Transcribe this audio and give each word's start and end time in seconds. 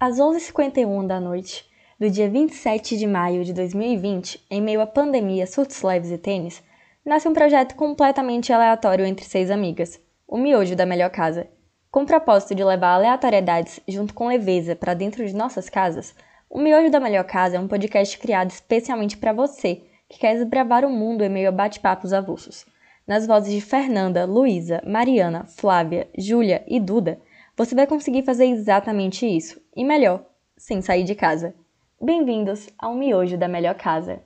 Às 0.00 0.18
11h51 0.18 1.08
da 1.08 1.18
noite 1.18 1.68
do 1.98 2.08
dia 2.08 2.30
27 2.30 2.96
de 2.96 3.04
maio 3.04 3.44
de 3.44 3.52
2020, 3.52 4.46
em 4.48 4.62
meio 4.62 4.80
à 4.80 4.86
pandemia, 4.86 5.44
surtos 5.44 5.82
leves 5.82 6.12
e 6.12 6.16
tênis, 6.16 6.62
nasce 7.04 7.26
um 7.26 7.32
projeto 7.32 7.74
completamente 7.74 8.52
aleatório 8.52 9.04
entre 9.04 9.24
seis 9.24 9.50
amigas, 9.50 10.00
o 10.28 10.38
miojo 10.38 10.76
da 10.76 10.86
melhor 10.86 11.10
casa. 11.10 11.48
Com 11.90 12.02
o 12.02 12.06
propósito 12.06 12.54
de 12.54 12.62
levar 12.62 12.94
aleatoriedades 12.94 13.80
junto 13.88 14.14
com 14.14 14.28
leveza 14.28 14.76
para 14.76 14.94
dentro 14.94 15.26
de 15.26 15.34
nossas 15.34 15.68
casas, 15.68 16.14
o 16.48 16.60
Miojo 16.60 16.90
da 16.90 17.00
Melhor 17.00 17.24
Casa 17.24 17.56
é 17.56 17.60
um 17.60 17.66
podcast 17.66 18.16
criado 18.18 18.50
especialmente 18.50 19.16
para 19.16 19.32
você 19.32 19.82
que 20.08 20.20
quer 20.20 20.34
desbravar 20.36 20.84
o 20.84 20.90
mundo 20.90 21.24
em 21.24 21.28
meio 21.28 21.48
a 21.48 21.52
bate-papos 21.52 22.12
avulsos. 22.12 22.64
Nas 23.04 23.26
vozes 23.26 23.52
de 23.52 23.60
Fernanda, 23.60 24.24
Luísa, 24.24 24.80
Mariana, 24.86 25.44
Flávia, 25.46 26.08
Júlia 26.16 26.62
e 26.68 26.78
Duda, 26.78 27.20
você 27.58 27.74
vai 27.74 27.88
conseguir 27.88 28.22
fazer 28.22 28.46
exatamente 28.46 29.26
isso, 29.26 29.60
e 29.74 29.84
melhor, 29.84 30.24
sem 30.56 30.80
sair 30.80 31.02
de 31.02 31.16
casa. 31.16 31.52
Bem-vindos 32.00 32.68
ao 32.78 32.94
Miojo 32.94 33.36
da 33.36 33.48
Melhor 33.48 33.74
Casa. 33.74 34.22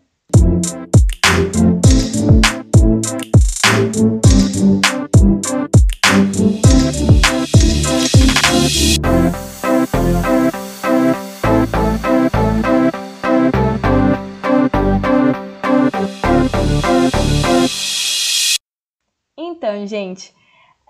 Então, 19.39 19.87
gente, 19.87 20.35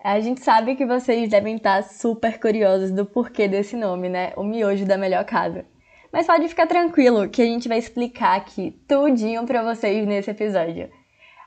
a 0.04 0.18
gente 0.18 0.42
sabe 0.42 0.74
que 0.74 0.84
vocês 0.84 1.30
devem 1.30 1.56
estar 1.56 1.82
super 1.84 2.40
curiosos 2.40 2.90
do 2.90 3.06
porquê 3.06 3.46
desse 3.46 3.76
nome, 3.76 4.08
né? 4.08 4.32
O 4.36 4.42
miojo 4.42 4.84
da 4.84 4.98
melhor 4.98 5.24
casa. 5.24 5.64
Mas 6.12 6.26
pode 6.26 6.48
ficar 6.48 6.66
tranquilo 6.66 7.28
que 7.28 7.40
a 7.40 7.46
gente 7.46 7.68
vai 7.68 7.78
explicar 7.78 8.36
aqui 8.36 8.72
tudinho 8.88 9.46
para 9.46 9.62
vocês 9.62 10.06
nesse 10.06 10.30
episódio. 10.30 10.90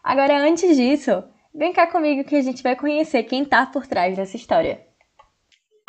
Agora, 0.02 0.39
antes 0.39 0.75
disso, 0.78 1.23
vem 1.53 1.73
cá 1.73 1.86
comigo 1.88 2.23
que 2.23 2.36
a 2.36 2.42
gente 2.42 2.64
vai 2.64 2.75
conhecer 2.75 3.23
quem 3.23 3.44
tá 3.44 3.66
por 3.66 3.86
trás 3.86 4.16
dessa 4.16 4.38
história. 4.38 4.86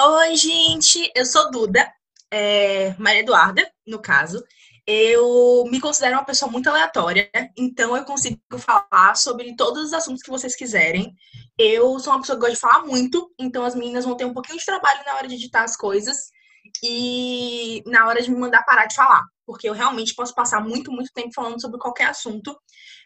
Oi, 0.01 0.37
gente, 0.37 1.11
eu 1.15 1.25
sou 1.25 1.51
Duda, 1.51 1.91
é, 2.31 2.95
Maria 2.99 3.21
Eduarda, 3.21 3.71
no 3.87 4.01
caso. 4.01 4.45
Eu 4.87 5.65
me 5.69 5.81
considero 5.81 6.15
uma 6.15 6.25
pessoa 6.25 6.49
muito 6.51 6.69
aleatória, 6.71 7.29
então 7.57 7.97
eu 7.97 8.05
consigo 8.05 8.39
falar 8.57 9.17
sobre 9.17 9.57
todos 9.57 9.87
os 9.87 9.93
assuntos 9.93 10.23
que 10.23 10.31
vocês 10.31 10.55
quiserem. 10.55 11.13
Eu 11.59 11.99
sou 11.99 12.13
uma 12.13 12.21
pessoa 12.21 12.37
que 12.37 12.43
gosta 12.43 12.55
de 12.55 12.61
falar 12.61 12.87
muito, 12.87 13.29
então 13.37 13.65
as 13.65 13.75
meninas 13.75 14.05
vão 14.05 14.17
ter 14.17 14.25
um 14.25 14.33
pouquinho 14.33 14.59
de 14.59 14.65
trabalho 14.65 15.05
na 15.05 15.17
hora 15.17 15.27
de 15.27 15.35
editar 15.35 15.65
as 15.65 15.77
coisas 15.77 16.17
e 16.85 17.83
na 17.87 18.07
hora 18.07 18.23
de 18.23 18.31
me 18.31 18.39
mandar 18.39 18.63
parar 18.65 18.87
de 18.87 18.95
falar, 18.95 19.25
porque 19.45 19.69
eu 19.69 19.73
realmente 19.73 20.15
posso 20.15 20.35
passar 20.35 20.61
muito, 20.61 20.93
muito 20.93 21.11
tempo 21.13 21.33
falando 21.35 21.61
sobre 21.61 21.79
qualquer 21.79 22.07
assunto, 22.07 22.57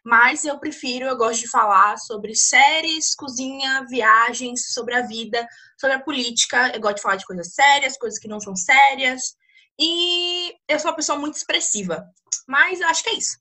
mas 0.05 0.45
eu 0.45 0.59
prefiro, 0.59 1.07
eu 1.07 1.17
gosto 1.17 1.41
de 1.41 1.49
falar 1.49 1.97
sobre 1.97 2.35
séries, 2.35 3.15
cozinha, 3.15 3.87
viagens, 3.89 4.73
sobre 4.73 4.95
a 4.95 5.07
vida, 5.07 5.47
sobre 5.79 5.97
a 5.97 6.03
política, 6.03 6.73
eu 6.75 6.81
gosto 6.81 6.97
de 6.97 7.03
falar 7.03 7.17
de 7.17 7.27
coisas 7.27 7.55
sérias, 7.55 7.97
coisas 7.97 8.19
que 8.19 8.29
não 8.29 8.41
são 8.41 8.55
sérias, 8.55 9.35
e 9.81 10.55
eu 10.69 10.79
sou 10.79 10.91
uma 10.91 10.97
pessoa 10.97 11.19
muito 11.19 11.37
expressiva, 11.37 12.07
mas 12.47 12.81
eu 12.81 12.89
acho 12.89 13.03
que 13.03 13.11
é 13.11 13.15
isso. 13.15 13.39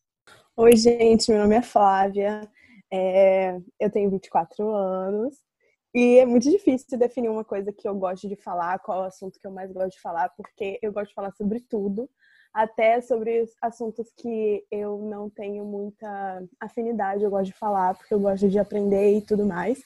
Oi, 0.56 0.76
gente, 0.76 1.30
meu 1.30 1.42
nome 1.42 1.56
é 1.56 1.62
Flávia, 1.62 2.50
é... 2.92 3.58
eu 3.78 3.92
tenho 3.92 4.10
24 4.10 4.70
anos, 4.74 5.36
e 5.94 6.20
é 6.20 6.26
muito 6.26 6.50
difícil 6.50 6.98
definir 6.98 7.30
uma 7.30 7.44
coisa 7.44 7.74
que 7.74 7.88
eu 7.88 7.96
gosto 7.96 8.30
de 8.30 8.36
falar, 8.38 8.80
qual 8.80 9.00
é 9.00 9.04
o 9.04 9.08
assunto 9.08 9.40
que 9.40 9.46
eu 9.46 9.52
mais 9.52 9.72
gosto 9.72 9.96
de 9.96 10.02
falar, 10.02 10.30
porque 10.30 10.80
eu 10.82 10.94
gosto 10.94 11.10
de 11.10 11.16
falar 11.16 11.32
sobre 11.34 11.60
tudo, 11.60 12.10
até 12.54 13.02
sobre 13.02 13.46
assuntos 13.62 14.12
que 14.16 14.64
eu 14.72 14.98
não 14.98 15.30
tenho 15.30 15.66
muita 15.66 16.44
afinidade, 16.60 17.24
eu 17.24 17.30
gosto 17.30 17.48
de 17.48 17.58
falar, 17.58 17.96
porque 17.96 18.14
eu 18.14 18.20
gosto 18.20 18.48
de 18.48 18.58
aprender 18.58 19.18
e 19.18 19.22
tudo 19.22 19.46
mais. 19.46 19.82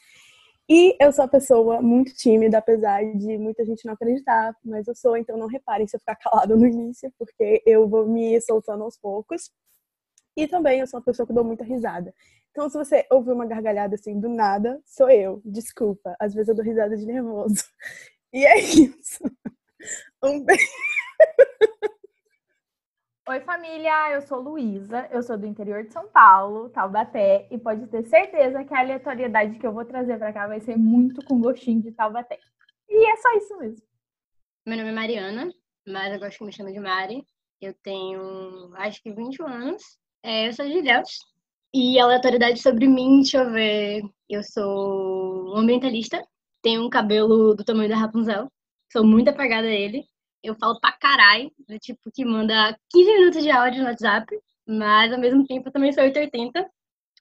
E 0.70 0.96
eu 1.00 1.12
sou 1.12 1.26
uma 1.26 1.30
pessoa 1.32 1.82
muito 1.82 2.14
tímida, 2.14 2.58
apesar 2.58 3.04
de 3.18 3.38
muita 3.38 3.66
gente 3.66 3.86
não 3.86 3.94
acreditar, 3.94 4.56
mas 4.64 4.88
eu 4.88 4.96
sou, 4.96 5.18
então 5.18 5.38
não 5.38 5.48
reparem 5.48 5.86
se 5.88 5.96
eu 5.96 6.00
ficar 6.00 6.16
calada 6.24 6.56
no 6.56 6.66
início, 6.66 7.12
porque 7.18 7.62
eu 7.66 7.88
vou 7.88 8.08
me 8.08 8.40
soltando 8.42 8.84
aos 8.84 8.98
poucos. 8.98 9.52
E 10.38 10.48
também 10.48 10.80
eu 10.80 10.88
sou 10.88 11.00
uma 11.00 11.06
pessoa 11.06 11.28
que 11.28 11.34
dou 11.34 11.44
muita 11.44 11.64
risada. 11.64 12.14
Então, 12.52 12.70
se 12.70 12.78
você 12.78 13.06
ouvir 13.12 13.32
uma 13.34 13.46
gargalhada 13.46 13.96
assim 13.96 14.20
do 14.20 14.30
nada, 14.30 14.82
sou 14.86 15.10
eu. 15.10 15.42
Desculpa. 15.46 16.16
Às 16.20 16.34
vezes 16.34 16.50
eu 16.50 16.56
dou 16.56 16.66
risada 16.66 16.96
de 16.98 17.06
nervoso. 17.06 17.64
E 18.36 18.46
é 18.48 18.60
isso. 18.60 19.24
Um 20.24 20.44
beijo. 20.44 20.64
Oi, 23.26 23.40
família! 23.40 24.12
Eu 24.12 24.22
sou 24.22 24.42
Luísa, 24.42 25.08
eu 25.10 25.24
sou 25.24 25.38
do 25.38 25.48
interior 25.48 25.86
de 25.86 25.94
São 25.94 26.10
Paulo, 26.10 26.68
Taubaté, 26.70 27.48
e 27.50 27.58
pode 27.58 27.88
ter 27.88 28.04
certeza 28.04 28.66
que 28.66 28.74
a 28.74 28.82
aleatoriedade 28.82 29.58
que 29.58 29.66
eu 29.66 29.72
vou 29.72 29.86
trazer 29.86 30.18
para 30.18 30.34
cá 30.34 30.46
vai 30.46 30.60
ser 30.60 30.78
muito 30.78 31.24
com 31.24 31.40
gostinho 31.40 31.82
de 31.82 31.94
Taubaté. 31.94 32.38
E 32.90 33.10
é 33.10 33.16
só 33.16 33.32
isso 33.38 33.58
mesmo. 33.60 33.88
Meu 34.68 34.76
nome 34.76 34.90
é 34.90 34.94
Mariana, 34.94 35.50
mas 35.88 36.14
eu 36.14 36.20
gosto 36.20 36.38
que 36.38 36.44
me 36.44 36.52
chame 36.52 36.74
de 36.74 36.82
Mari. 36.82 37.26
Eu 37.62 37.74
tenho, 37.82 38.74
acho 38.76 39.02
que 39.02 39.14
21 39.14 39.48
anos. 39.48 39.82
É, 40.22 40.50
eu 40.50 40.54
sou 40.54 40.66
de 40.66 40.80
Ilhéus, 40.80 41.18
e 41.74 41.98
aleatoriedade 41.98 42.62
sobre 42.62 42.88
mim, 42.88 43.22
deixa 43.22 43.38
eu 43.38 43.52
ver. 43.52 44.04
Eu 44.28 44.44
sou 44.44 45.56
ambientalista, 45.56 46.22
tenho 46.62 46.86
um 46.86 46.90
cabelo 46.90 47.56
do 47.56 47.64
tamanho 47.64 47.90
da 47.90 47.96
Rapunzel, 47.96 48.52
sou 48.92 49.06
muito 49.06 49.30
apagada 49.30 49.68
a 49.68 49.74
ele. 49.74 50.04
Eu 50.44 50.56
falo 50.56 50.80
pra 50.80 50.92
caralho, 50.92 51.52
do 51.68 51.80
tipo 51.80 52.12
que 52.14 52.26
manda 52.26 52.78
15 52.92 53.14
minutos 53.14 53.44
de 53.44 53.50
áudio 53.52 53.82
no 53.82 53.90
WhatsApp, 53.90 54.28
mas 54.68 55.12
ao 55.12 55.20
mesmo 55.20 55.46
tempo 55.46 55.70
eu 55.70 55.72
também 55.72 55.92
sou 55.92 56.04
880, 56.04 56.70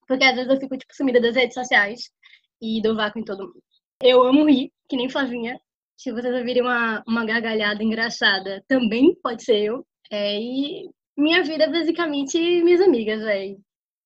porque 0.07 0.25
às 0.25 0.35
vezes 0.35 0.51
eu 0.51 0.61
fico 0.61 0.77
tipo 0.77 0.95
sumida 0.95 1.21
das 1.21 1.37
redes 1.37 1.55
sociais 1.55 2.11
e 2.61 2.83
dou 2.83 2.97
vácuo 2.97 3.21
em 3.21 3.25
todo 3.25 3.47
mundo. 3.47 3.63
Eu 4.03 4.23
amo 4.23 4.45
rir, 4.49 4.73
que 4.89 4.97
nem 4.97 5.09
Flavinha. 5.09 5.61
Se 5.97 6.13
vocês 6.13 6.35
ouvirem 6.35 6.63
uma, 6.63 7.03
uma 7.07 7.25
gargalhada 7.25 7.83
engraçada, 7.83 8.65
também 8.67 9.15
pode 9.23 9.45
ser 9.45 9.59
eu. 9.59 9.87
É, 10.11 10.41
e 10.41 10.91
minha 11.17 11.45
vida 11.45 11.65
é 11.65 11.71
basicamente 11.71 12.39
minhas 12.63 12.81
amigas, 12.81 13.23
velho 13.23 13.59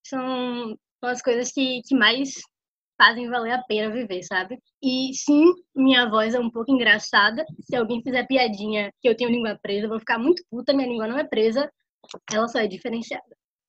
são 0.08 0.78
as 1.02 1.20
coisas 1.20 1.52
que, 1.52 1.82
que 1.82 1.94
mais 1.94 2.34
fazem 2.96 3.28
valer 3.28 3.52
a 3.52 3.62
pena 3.62 3.92
viver, 3.92 4.22
sabe? 4.22 4.58
E 4.82 5.12
sim, 5.14 5.52
minha 5.74 6.08
voz 6.08 6.34
é 6.34 6.40
um 6.40 6.50
pouco 6.50 6.70
engraçada. 6.72 7.44
Se 7.60 7.76
alguém 7.76 8.02
fizer 8.02 8.26
piadinha 8.26 8.92
que 9.00 9.08
eu 9.08 9.16
tenho 9.16 9.30
língua 9.30 9.58
presa, 9.62 9.86
eu 9.86 9.90
vou 9.90 9.98
ficar 9.98 10.18
muito 10.18 10.42
puta, 10.50 10.72
minha 10.72 10.88
língua 10.88 11.06
não 11.06 11.18
é 11.18 11.24
presa, 11.24 11.70
ela 12.32 12.48
só 12.48 12.58
é 12.60 12.66
diferenciada. 12.66 13.24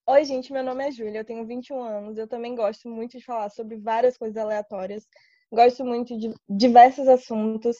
Oi, 0.09 0.23
gente, 0.23 0.53
meu 0.53 0.63
nome 0.63 0.87
é 0.87 0.91
Júlia, 0.91 1.19
eu 1.19 1.25
tenho 1.25 1.45
21 1.45 1.83
anos. 1.83 2.17
Eu 2.17 2.27
também 2.27 2.55
gosto 2.55 2.87
muito 2.89 3.17
de 3.17 3.25
falar 3.25 3.49
sobre 3.49 3.77
várias 3.77 4.17
coisas 4.17 4.37
aleatórias. 4.37 5.05
Gosto 5.51 5.83
muito 5.83 6.17
de 6.17 6.33
diversos 6.49 7.07
assuntos. 7.07 7.75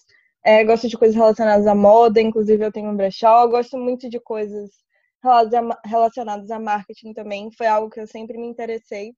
É, 0.45 0.63
gosto 0.65 0.87
de 0.89 0.97
coisas 0.97 1.15
relacionadas 1.15 1.65
à 1.67 1.73
moda, 1.75 2.21
inclusive 2.21 2.63
eu 2.65 2.71
tenho 2.71 2.89
um 2.89 2.97
brechó. 2.97 3.47
Gosto 3.47 3.77
muito 3.77 4.09
de 4.09 4.19
coisas 4.19 4.71
relacionados 5.85 6.51
a 6.51 6.59
marketing 6.59 7.13
também. 7.13 7.49
Foi 7.51 7.67
algo 7.67 7.89
que 7.89 7.99
eu 7.99 8.07
sempre 8.07 8.37
me 8.37 8.47
interessei. 8.47 9.13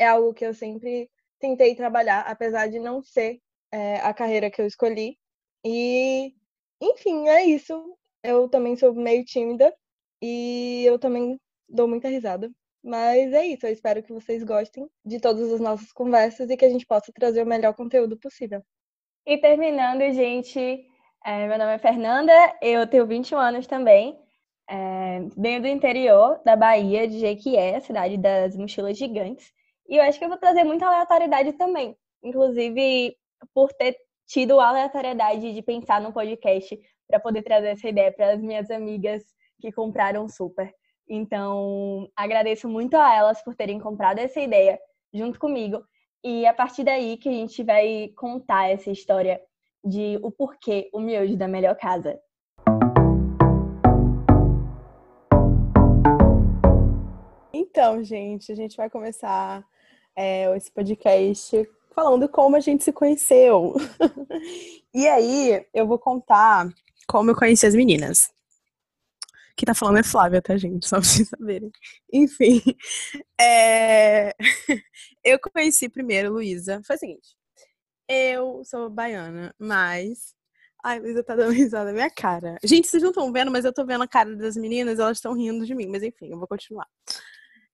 É 0.00 0.06
algo 0.06 0.32
que 0.32 0.44
eu 0.46 0.54
sempre 0.54 1.10
tentei 1.38 1.74
trabalhar, 1.74 2.22
apesar 2.22 2.68
de 2.68 2.78
não 2.78 3.02
ser 3.02 3.40
é, 3.72 3.96
a 3.96 4.14
carreira 4.14 4.50
que 4.50 4.60
eu 4.60 4.66
escolhi. 4.66 5.18
E, 5.64 6.34
enfim, 6.80 7.28
é 7.28 7.44
isso. 7.44 7.74
Eu 8.22 8.48
também 8.48 8.76
sou 8.76 8.94
meio 8.94 9.24
tímida 9.24 9.74
e 10.22 10.84
eu 10.86 10.98
também 10.98 11.40
dou 11.68 11.88
muita 11.88 12.08
risada. 12.08 12.50
Mas 12.82 13.32
é 13.32 13.46
isso, 13.46 13.66
eu 13.66 13.72
espero 13.72 14.02
que 14.02 14.12
vocês 14.12 14.44
gostem 14.44 14.88
de 15.04 15.20
todas 15.20 15.52
as 15.52 15.60
nossas 15.60 15.92
conversas 15.92 16.48
e 16.50 16.56
que 16.56 16.64
a 16.64 16.70
gente 16.70 16.86
possa 16.86 17.12
trazer 17.12 17.42
o 17.42 17.46
melhor 17.46 17.74
conteúdo 17.74 18.16
possível. 18.16 18.62
E 19.26 19.38
terminando, 19.38 20.02
gente, 20.12 20.86
é, 21.24 21.48
meu 21.48 21.58
nome 21.58 21.74
é 21.74 21.78
Fernanda, 21.78 22.32
eu 22.62 22.86
tenho 22.86 23.06
21 23.06 23.38
anos 23.38 23.66
também 23.66 24.16
é, 24.68 25.20
venho 25.36 25.62
do 25.62 25.68
interior 25.68 26.40
da 26.44 26.56
Bahia, 26.56 27.06
de 27.06 27.20
Jequié, 27.20 27.80
cidade 27.80 28.16
das 28.16 28.56
mochilas 28.56 28.98
gigantes. 28.98 29.52
E 29.88 29.96
eu 29.96 30.02
acho 30.02 30.18
que 30.18 30.24
eu 30.24 30.28
vou 30.28 30.38
trazer 30.38 30.64
muita 30.64 30.86
aleatoriedade 30.86 31.52
também. 31.52 31.96
Inclusive, 32.22 33.16
por 33.54 33.72
ter 33.72 33.96
tido 34.26 34.58
a 34.58 34.68
aleatoriedade 34.68 35.52
de 35.52 35.62
pensar 35.62 36.00
num 36.00 36.10
podcast 36.10 36.78
para 37.06 37.20
poder 37.20 37.42
trazer 37.42 37.68
essa 37.68 37.88
ideia 37.88 38.12
para 38.12 38.32
as 38.32 38.40
minhas 38.40 38.70
amigas 38.70 39.22
que 39.60 39.70
compraram 39.70 40.28
super. 40.28 40.74
Então, 41.08 42.10
agradeço 42.16 42.68
muito 42.68 42.96
a 42.96 43.14
elas 43.14 43.42
por 43.44 43.54
terem 43.54 43.78
comprado 43.78 44.18
essa 44.18 44.40
ideia 44.40 44.78
junto 45.14 45.38
comigo. 45.38 45.84
E 46.24 46.44
a 46.46 46.52
partir 46.52 46.82
daí 46.82 47.16
que 47.16 47.28
a 47.28 47.32
gente 47.32 47.62
vai 47.62 48.12
contar 48.16 48.68
essa 48.68 48.90
história 48.90 49.40
de 49.84 50.18
o 50.20 50.32
porquê 50.32 50.90
o 50.92 50.98
miojo 50.98 51.36
da 51.36 51.46
melhor 51.46 51.76
casa. 51.76 52.20
Então, 57.52 58.02
gente, 58.02 58.50
a 58.50 58.54
gente 58.56 58.76
vai 58.76 58.90
começar 58.90 59.64
é, 60.16 60.56
esse 60.56 60.70
podcast 60.72 61.68
falando 61.94 62.28
como 62.28 62.56
a 62.56 62.60
gente 62.60 62.82
se 62.82 62.92
conheceu. 62.92 63.74
e 64.92 65.06
aí, 65.06 65.64
eu 65.72 65.86
vou 65.86 65.98
contar 65.98 66.68
como 67.06 67.30
eu 67.30 67.36
conheci 67.36 67.66
as 67.66 67.74
meninas. 67.74 68.30
Quem 69.56 69.64
tá 69.64 69.74
falando 69.74 69.98
é 69.98 70.02
Flávia, 70.02 70.42
tá, 70.42 70.56
gente? 70.56 70.86
Só 70.86 70.96
pra 70.96 71.08
vocês 71.08 71.28
saberem. 71.28 71.70
Enfim. 72.12 72.62
É... 73.38 74.34
Eu 75.22 75.38
conheci 75.38 75.90
primeiro 75.90 76.32
Luísa. 76.32 76.80
Foi 76.86 76.96
o 76.96 76.98
seguinte. 76.98 77.36
Eu 78.08 78.62
sou 78.64 78.88
baiana, 78.88 79.54
mas. 79.58 80.34
Ai, 80.82 81.00
Luísa 81.00 81.22
tá 81.22 81.36
dando 81.36 81.52
risada 81.52 81.86
na 81.86 81.92
minha 81.92 82.10
cara. 82.10 82.56
Gente, 82.64 82.88
vocês 82.88 83.02
não 83.02 83.10
estão 83.10 83.30
vendo, 83.30 83.50
mas 83.50 83.66
eu 83.66 83.74
tô 83.74 83.84
vendo 83.84 84.02
a 84.04 84.08
cara 84.08 84.34
das 84.36 84.56
meninas, 84.56 84.98
elas 84.98 85.18
estão 85.18 85.34
rindo 85.34 85.66
de 85.66 85.74
mim. 85.74 85.86
Mas 85.86 86.02
enfim, 86.02 86.30
eu 86.30 86.38
vou 86.38 86.48
continuar. 86.48 86.86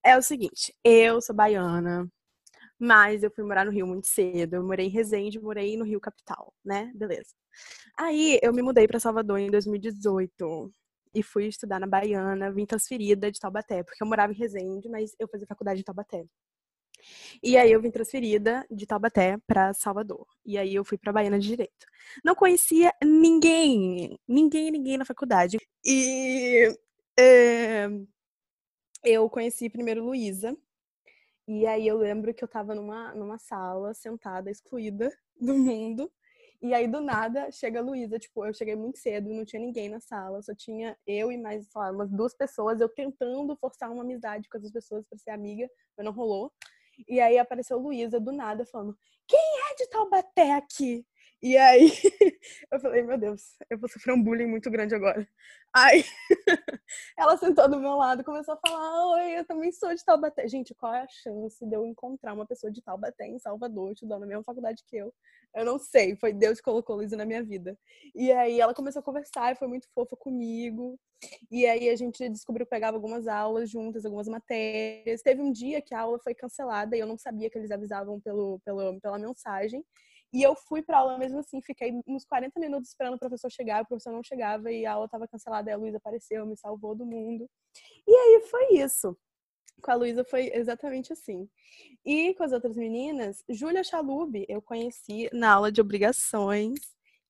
É 0.04 0.18
o 0.18 0.22
seguinte, 0.22 0.74
eu 0.82 1.20
sou 1.20 1.34
baiana, 1.34 2.10
mas 2.82 3.22
eu 3.22 3.30
fui 3.30 3.44
morar 3.44 3.64
no 3.64 3.70
Rio 3.70 3.86
muito 3.86 4.08
cedo. 4.08 4.54
Eu 4.54 4.64
morei 4.64 4.86
em 4.86 4.90
Resende, 4.90 5.38
morei 5.38 5.76
no 5.76 5.84
Rio 5.84 6.00
Capital, 6.00 6.52
né? 6.64 6.90
Beleza. 6.96 7.30
Aí 7.96 8.40
eu 8.42 8.52
me 8.52 8.60
mudei 8.60 8.88
para 8.88 8.98
Salvador 8.98 9.38
em 9.38 9.48
2018 9.48 10.74
e 11.14 11.22
fui 11.22 11.46
estudar 11.46 11.78
na 11.78 11.86
Baiana, 11.86 12.50
vim 12.50 12.66
transferida 12.66 13.30
de 13.30 13.38
Taubaté, 13.38 13.84
porque 13.84 14.02
eu 14.02 14.06
morava 14.06 14.32
em 14.32 14.36
Resende, 14.36 14.88
mas 14.88 15.14
eu 15.16 15.28
fazia 15.28 15.46
faculdade 15.46 15.80
em 15.80 15.84
Taubaté. 15.84 16.24
E 17.40 17.56
aí 17.56 17.70
eu 17.70 17.80
vim 17.80 17.90
transferida 17.90 18.66
de 18.68 18.84
Taubaté 18.84 19.38
para 19.46 19.72
Salvador. 19.74 20.26
E 20.44 20.58
aí 20.58 20.74
eu 20.74 20.84
fui 20.84 20.98
para 20.98 21.12
Baiana 21.12 21.38
de 21.38 21.46
Direito. 21.46 21.86
Não 22.24 22.34
conhecia 22.34 22.92
ninguém, 23.00 24.18
ninguém, 24.26 24.72
ninguém 24.72 24.98
na 24.98 25.04
faculdade. 25.04 25.56
E 25.84 26.68
é, 27.16 27.88
eu 29.04 29.30
conheci 29.30 29.70
primeiro 29.70 30.04
Luísa. 30.04 30.56
E 31.46 31.66
aí 31.66 31.86
eu 31.86 31.98
lembro 31.98 32.32
que 32.32 32.44
eu 32.44 32.48
tava 32.48 32.74
numa, 32.74 33.14
numa 33.14 33.38
sala, 33.38 33.94
sentada, 33.94 34.50
excluída 34.50 35.10
do 35.40 35.54
mundo. 35.54 36.10
E 36.62 36.72
aí, 36.72 36.86
do 36.86 37.00
nada, 37.00 37.50
chega 37.50 37.80
a 37.80 37.82
Luísa. 37.82 38.20
Tipo, 38.20 38.46
eu 38.46 38.54
cheguei 38.54 38.76
muito 38.76 38.96
cedo, 38.98 39.28
não 39.34 39.44
tinha 39.44 39.60
ninguém 39.60 39.88
na 39.88 39.98
sala, 39.98 40.40
só 40.42 40.54
tinha 40.54 40.96
eu 41.04 41.32
e 41.32 41.36
mais, 41.36 41.66
sei 41.66 41.80
lá, 41.80 41.90
umas 41.90 42.08
duas 42.08 42.34
pessoas. 42.34 42.80
Eu 42.80 42.88
tentando 42.88 43.56
forçar 43.56 43.90
uma 43.90 44.04
amizade 44.04 44.48
com 44.48 44.56
essas 44.56 44.70
pessoas 44.70 45.04
para 45.04 45.18
ser 45.18 45.30
amiga, 45.30 45.68
mas 45.96 46.04
não 46.06 46.12
rolou. 46.12 46.52
E 47.08 47.20
aí 47.20 47.36
apareceu 47.36 47.78
Luísa 47.78 48.20
do 48.20 48.30
nada 48.30 48.64
falando: 48.64 48.96
Quem 49.26 49.40
é 49.40 49.74
de 49.74 49.88
Taubaté 49.88 50.52
aqui? 50.52 51.04
E 51.42 51.56
aí 51.56 51.90
eu 52.70 52.78
falei, 52.78 53.02
meu 53.02 53.18
Deus, 53.18 53.56
eu 53.68 53.76
vou 53.76 53.88
sofrer 53.88 54.12
um 54.14 54.22
bullying 54.22 54.46
muito 54.46 54.70
grande 54.70 54.94
agora. 54.94 55.26
Aí 55.74 56.04
ela 57.18 57.36
sentou 57.36 57.68
do 57.68 57.80
meu 57.80 57.96
lado 57.96 58.20
e 58.20 58.24
começou 58.24 58.54
a 58.54 58.58
falar, 58.58 59.12
oi, 59.16 59.38
eu 59.40 59.44
também 59.44 59.72
sou 59.72 59.92
de 59.92 60.04
Taubaté. 60.04 60.46
Gente, 60.46 60.72
qual 60.74 60.94
é 60.94 61.00
a 61.02 61.08
chance 61.08 61.66
de 61.66 61.74
eu 61.74 61.84
encontrar 61.84 62.32
uma 62.32 62.46
pessoa 62.46 62.70
de 62.70 62.80
Taubaté 62.80 63.26
em 63.26 63.40
Salvador, 63.40 63.90
estudando 63.92 64.20
na 64.20 64.26
mesma 64.26 64.44
faculdade 64.44 64.84
que 64.86 64.96
eu? 64.96 65.12
Eu 65.54 65.64
não 65.64 65.78
sei, 65.78 66.14
foi 66.14 66.32
Deus 66.32 66.58
que 66.58 66.64
colocou 66.64 66.96
Luísa 66.96 67.16
na 67.16 67.24
minha 67.24 67.42
vida. 67.42 67.76
E 68.14 68.30
aí 68.30 68.60
ela 68.60 68.72
começou 68.72 69.00
a 69.00 69.02
conversar 69.02 69.52
e 69.52 69.56
foi 69.56 69.66
muito 69.66 69.88
fofa 69.94 70.16
comigo. 70.16 70.98
E 71.50 71.66
aí 71.66 71.88
a 71.88 71.96
gente 71.96 72.28
descobriu 72.28 72.64
que 72.66 72.70
pegava 72.70 72.96
algumas 72.96 73.26
aulas 73.26 73.68
juntas, 73.68 74.04
algumas 74.04 74.28
matérias. 74.28 75.22
Teve 75.22 75.42
um 75.42 75.50
dia 75.50 75.82
que 75.82 75.94
a 75.94 76.00
aula 76.02 76.18
foi 76.20 76.34
cancelada 76.34 76.96
e 76.96 77.00
eu 77.00 77.06
não 77.06 77.18
sabia 77.18 77.50
que 77.50 77.58
eles 77.58 77.70
avisavam 77.70 78.20
pelo, 78.20 78.60
pelo, 78.64 79.00
pela 79.00 79.18
mensagem. 79.18 79.84
E 80.32 80.42
eu 80.42 80.54
fui 80.54 80.82
pra 80.82 80.98
aula 80.98 81.18
mesmo 81.18 81.40
assim, 81.40 81.60
fiquei 81.60 81.92
uns 82.06 82.24
40 82.24 82.58
minutos 82.58 82.88
esperando 82.88 83.14
o 83.14 83.18
professor 83.18 83.50
chegar, 83.50 83.82
o 83.82 83.86
professor 83.86 84.12
não 84.12 84.22
chegava 84.22 84.72
e 84.72 84.86
a 84.86 84.92
aula 84.94 85.04
estava 85.04 85.28
cancelada, 85.28 85.70
e 85.70 85.72
a 85.72 85.76
Luísa 85.76 85.98
apareceu, 85.98 86.46
me 86.46 86.56
salvou 86.56 86.94
do 86.94 87.04
mundo. 87.04 87.48
E 88.06 88.14
aí 88.14 88.40
foi 88.50 88.76
isso. 88.76 89.16
Com 89.82 89.90
a 89.90 89.94
Luísa 89.94 90.24
foi 90.24 90.50
exatamente 90.54 91.12
assim. 91.12 91.48
E 92.04 92.34
com 92.34 92.44
as 92.44 92.52
outras 92.52 92.76
meninas, 92.76 93.44
Júlia 93.48 93.84
Chalub, 93.84 94.44
eu 94.48 94.62
conheci 94.62 95.28
na 95.32 95.52
aula 95.52 95.70
de 95.70 95.80
obrigações, 95.80 96.80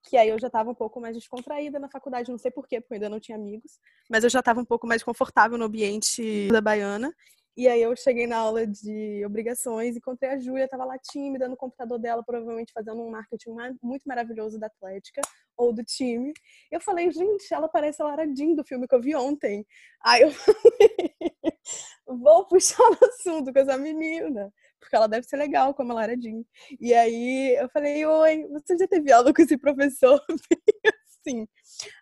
que 0.05 0.17
aí 0.17 0.29
eu 0.29 0.39
já 0.39 0.49
estava 0.49 0.71
um 0.71 0.75
pouco 0.75 1.01
mais 1.01 1.17
descontraída 1.17 1.79
na 1.79 1.89
faculdade, 1.89 2.31
não 2.31 2.39
sei 2.39 2.51
porquê, 2.51 2.81
porque 2.81 2.95
eu 2.95 2.97
ainda 2.97 3.09
não 3.09 3.21
tinha 3.21 3.37
amigos, 3.37 3.81
mas 4.11 4.23
eu 4.23 4.31
já 4.31 4.41
estava 4.41 4.61
um 4.61 4.65
pouco 4.65 4.87
mais 4.87 5.03
confortável 5.03 5.57
no 5.57 5.65
ambiente 5.65 6.49
da 6.49 6.61
baiana. 6.61 7.15
E 7.57 7.69
aí 7.69 7.83
eu 7.83 7.95
cheguei 7.95 8.27
na 8.27 8.39
aula 8.39 8.67
de 8.67 9.23
obrigações, 9.27 9.95
encontrei 9.95 10.31
a 10.31 10.39
Júlia, 10.39 10.65
estava 10.65 10.87
lá 10.87 10.99
tímida 10.99 11.47
no 11.49 11.57
computador 11.57 11.99
dela, 11.99 12.23
provavelmente 12.25 12.73
fazendo 12.73 13.03
um 13.03 13.11
marketing 13.11 13.51
muito 13.83 14.05
maravilhoso 14.07 14.59
da 14.59 14.69
Atlética 14.69 15.21
ou 15.57 15.73
do 15.73 15.85
time. 15.85 16.33
Eu 16.71 16.81
falei, 16.81 17.11
gente, 17.11 17.53
ela 17.53 17.69
parece 17.69 18.01
a 18.01 18.07
Lara 18.07 18.27
Jean 18.35 18.55
do 18.55 18.65
filme 18.65 18.89
que 18.89 18.95
eu 18.95 19.03
vi 19.03 19.15
ontem. 19.15 19.67
Aí 20.03 20.23
eu 20.23 20.31
falei, 20.33 21.15
vou 22.07 22.47
puxar 22.47 22.83
o 22.85 23.05
assunto 23.05 23.53
com 23.53 23.59
essa 23.59 23.77
menina, 23.77 24.51
porque 24.81 24.97
ela 24.97 25.07
deve 25.07 25.27
ser 25.27 25.37
legal 25.37 25.75
como 25.75 25.93
a 25.93 25.97
Lara 25.97 26.17
Jean. 26.19 26.43
E 26.81 26.95
aí 26.95 27.55
eu 27.61 27.69
falei, 27.69 28.05
oi, 28.07 28.49
você 28.49 28.79
já 28.79 28.89
teve 28.89 29.13
aula 29.13 29.33
com 29.33 29.43
esse 29.43 29.59
professor? 29.59 30.21
Sim. 31.23 31.47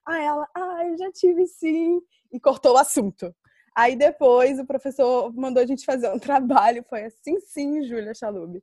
Aí 0.07 0.25
ela, 0.25 0.47
ah, 0.57 0.85
eu 0.87 0.97
já 0.97 1.11
tive 1.13 1.47
sim. 1.47 2.01
E 2.33 2.41
cortou 2.41 2.75
o 2.75 2.79
assunto. 2.79 3.35
Aí 3.77 3.97
depois 3.97 4.59
o 4.59 4.67
professor 4.67 5.33
mandou 5.35 5.63
a 5.63 5.67
gente 5.67 5.85
fazer 5.85 6.11
um 6.11 6.19
trabalho, 6.21 6.85
foi 6.89 7.05
assim 7.05 7.41
sim, 7.41 7.83
Júlia 7.85 8.15
Chalub. 8.15 8.63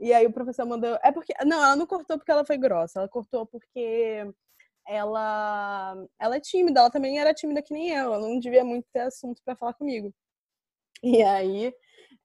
E 0.00 0.12
aí 0.12 0.26
o 0.26 0.32
professor 0.32 0.66
mandou. 0.66 0.98
É 1.02 1.12
porque. 1.12 1.34
Não, 1.44 1.62
ela 1.62 1.76
não 1.76 1.86
cortou 1.86 2.16
porque 2.18 2.30
ela 2.30 2.44
foi 2.44 2.56
grossa, 2.56 3.00
ela 3.00 3.08
cortou 3.08 3.46
porque 3.46 4.26
ela, 4.86 5.96
ela 6.18 6.36
é 6.36 6.40
tímida, 6.40 6.80
ela 6.80 6.90
também 6.90 7.18
era 7.18 7.34
tímida 7.34 7.62
que 7.62 7.74
nem 7.74 7.90
eu, 7.90 8.14
ela 8.14 8.20
não 8.20 8.38
devia 8.38 8.64
muito 8.64 8.86
ter 8.92 9.00
assunto 9.00 9.42
para 9.44 9.56
falar 9.56 9.74
comigo. 9.74 10.14
E 11.02 11.22
aí 11.22 11.74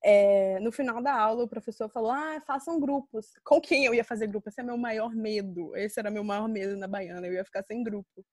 é, 0.04 0.60
no 0.60 0.72
final 0.72 1.02
da 1.02 1.14
aula, 1.14 1.44
o 1.44 1.48
professor 1.48 1.88
falou: 1.90 2.12
ah, 2.12 2.42
façam 2.46 2.80
grupos. 2.80 3.28
Com 3.44 3.62
quem 3.62 3.86
eu 3.86 3.94
ia 3.94 4.04
fazer 4.04 4.28
grupo? 4.28 4.50
Esse 4.50 4.62
é 4.62 4.64
meu 4.64 4.78
maior 4.78 5.14
medo. 5.14 5.76
Esse 5.76 6.00
era 6.00 6.10
meu 6.10 6.24
maior 6.24 6.48
medo 6.48 6.76
na 6.76 6.88
Baiana, 6.88 7.28
eu 7.28 7.34
ia 7.34 7.46
ficar 7.46 7.64
sem 7.64 7.84
grupo. 7.84 8.26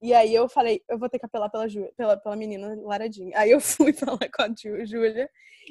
E 0.00 0.14
aí 0.14 0.32
eu 0.32 0.48
falei: 0.48 0.82
eu 0.88 0.98
vou 0.98 1.08
ter 1.08 1.18
que 1.18 1.26
apelar 1.26 1.48
pela, 1.50 1.68
Ju, 1.68 1.88
pela, 1.96 2.16
pela 2.16 2.36
menina 2.36 2.76
Laradinha. 2.82 3.36
Aí 3.36 3.50
eu 3.50 3.60
fui 3.60 3.92
falar 3.92 4.18
com 4.32 4.42
a 4.42 4.54
Júlia, 4.84 5.28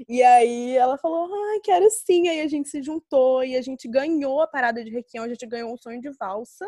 e 0.07 0.21
aí 0.21 0.75
ela 0.75 0.97
falou: 0.97 1.33
ah, 1.33 1.59
quero 1.63 1.89
sim. 1.91 2.27
Aí 2.27 2.41
a 2.41 2.47
gente 2.47 2.67
se 2.69 2.81
juntou 2.81 3.43
e 3.43 3.55
a 3.55 3.61
gente 3.61 3.87
ganhou 3.87 4.41
a 4.41 4.47
parada 4.47 4.83
de 4.83 4.91
Requião, 4.91 5.23
a 5.23 5.29
gente 5.29 5.45
ganhou 5.45 5.73
um 5.73 5.77
sonho 5.77 6.01
de 6.01 6.09
valsa. 6.11 6.65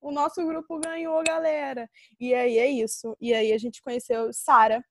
O 0.00 0.12
nosso 0.12 0.44
grupo 0.46 0.78
ganhou, 0.78 1.22
galera. 1.24 1.88
E 2.20 2.34
aí 2.34 2.58
é 2.58 2.68
isso. 2.68 3.16
E 3.20 3.32
aí 3.34 3.52
a 3.52 3.58
gente 3.58 3.80
conheceu 3.82 4.32
Sara, 4.32 4.84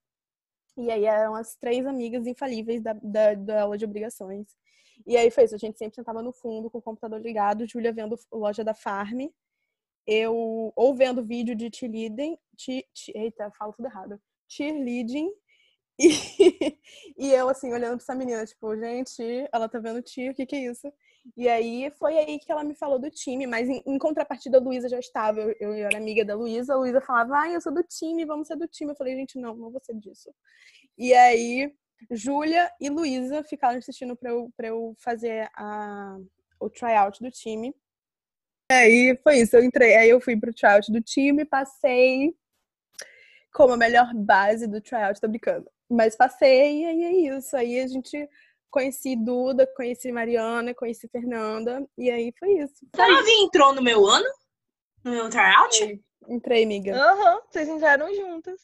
e 0.78 0.92
aí 0.92 1.06
eram 1.06 1.36
as 1.36 1.56
três 1.56 1.86
amigas 1.86 2.26
infalíveis 2.28 2.82
da, 2.82 2.94
da, 3.02 3.34
da 3.36 3.62
aula 3.64 3.78
de 3.78 3.86
obrigações. 3.86 4.48
E 5.06 5.18
aí 5.18 5.30
foi 5.32 5.46
isso, 5.46 5.56
a 5.56 5.58
gente 5.58 5.78
sempre 5.78 5.96
sentava 5.96 6.22
no 6.22 6.32
fundo 6.32 6.70
com 6.70 6.78
o 6.78 6.82
computador 6.82 7.20
ligado, 7.22 7.68
Júlia 7.68 7.92
vendo 7.92 8.18
loja 8.32 8.64
da 8.64 8.74
Farm, 8.74 9.28
eu 10.08 10.74
ou 10.76 10.96
vendo 10.96 11.26
vídeo 11.26 11.56
de 11.56 11.70
cheerleading, 11.74 12.38
te, 12.56 12.88
te, 12.94 13.12
eita, 13.16 13.52
falo 13.52 13.74
tudo 13.74 13.88
errado, 13.88 14.22
cheerleading, 14.48 15.32
e, 16.00 16.78
e 17.18 17.32
eu 17.32 17.50
assim, 17.50 17.72
olhando 17.72 17.98
pra 17.98 18.04
essa 18.04 18.16
menina, 18.16 18.46
tipo, 18.46 18.76
gente, 18.78 19.22
ela 19.52 19.70
tá 19.70 19.80
vendo 19.80 20.02
tio, 20.02 20.32
o 20.32 20.36
que 20.36 20.46
que 20.46 20.56
é 20.56 20.66
isso? 20.72 20.92
E 21.38 21.48
aí 21.48 21.92
foi 21.98 22.18
aí 22.18 22.38
que 22.38 22.52
ela 22.52 22.64
me 22.64 22.76
falou 22.76 23.00
do 23.00 23.10
time, 23.10 23.48
mas 23.48 23.70
em, 23.70 23.82
em 23.86 23.98
contrapartida 23.98 24.58
a 24.58 24.62
Luísa 24.62 24.90
já 24.90 25.00
estava, 25.00 25.40
eu, 25.40 25.56
eu, 25.60 25.74
era 25.74 25.98
amiga 25.98 26.26
da 26.26 26.36
Luísa, 26.36 26.74
a 26.74 26.78
Luísa 26.78 27.00
falava, 27.00 27.40
ah, 27.40 27.50
eu 27.50 27.62
sou 27.62 27.74
do 27.74 27.84
time, 27.84 28.26
vamos 28.26 28.48
ser 28.48 28.58
do 28.58 28.68
time. 28.68 28.92
Eu 28.92 28.96
falei, 28.96 29.16
gente, 29.16 29.40
não, 29.40 29.56
não 29.56 29.72
vou 29.72 29.82
ser 29.82 29.96
disso. 29.96 30.34
E 30.98 31.14
aí, 31.14 31.74
Júlia 32.12 32.70
e 32.80 32.90
Luísa 32.90 33.44
ficaram 33.44 33.78
assistindo 33.78 34.16
para 34.16 34.32
eu, 34.32 34.52
eu 34.60 34.96
fazer 35.00 35.50
a, 35.56 36.18
o 36.60 36.70
tryout 36.70 37.22
do 37.22 37.32
time. 37.32 37.74
E 38.72 38.76
aí 38.76 39.20
foi 39.24 39.40
isso, 39.40 39.56
eu 39.56 39.64
entrei, 39.64 39.96
aí 39.96 40.10
eu 40.10 40.20
fui 40.20 40.38
pro 40.38 40.54
tryout 40.54 40.92
do 40.92 41.02
time, 41.02 41.46
passei 41.46 42.36
como 43.54 43.74
a 43.74 43.78
melhor 43.78 44.14
base 44.14 44.68
do 44.68 44.82
tryout, 44.82 45.22
tô 45.22 45.28
brincando. 45.28 45.70
Mas 45.90 46.16
passei 46.16 46.82
e 46.82 46.86
aí 46.86 47.04
é 47.04 47.38
isso. 47.38 47.56
Aí 47.56 47.80
a 47.80 47.88
gente 47.88 48.28
conheci 48.74 49.16
Duda, 49.16 49.68
conheci 49.76 50.12
Mariana, 50.12 50.74
conheci 50.74 51.08
Fernanda, 51.08 51.88
e 51.96 52.10
aí 52.10 52.34
foi 52.40 52.54
isso. 52.58 52.84
Flávia 52.96 53.44
entrou 53.44 53.72
no 53.72 53.84
meu 53.84 54.04
ano? 54.08 54.26
No 55.04 55.12
meu 55.12 55.30
tryout? 55.30 56.04
Entrei, 56.28 56.64
amiga. 56.64 56.96
Aham, 56.96 57.36
uhum, 57.36 57.42
vocês 57.52 57.70
entraram 57.70 58.12
juntas. 58.16 58.60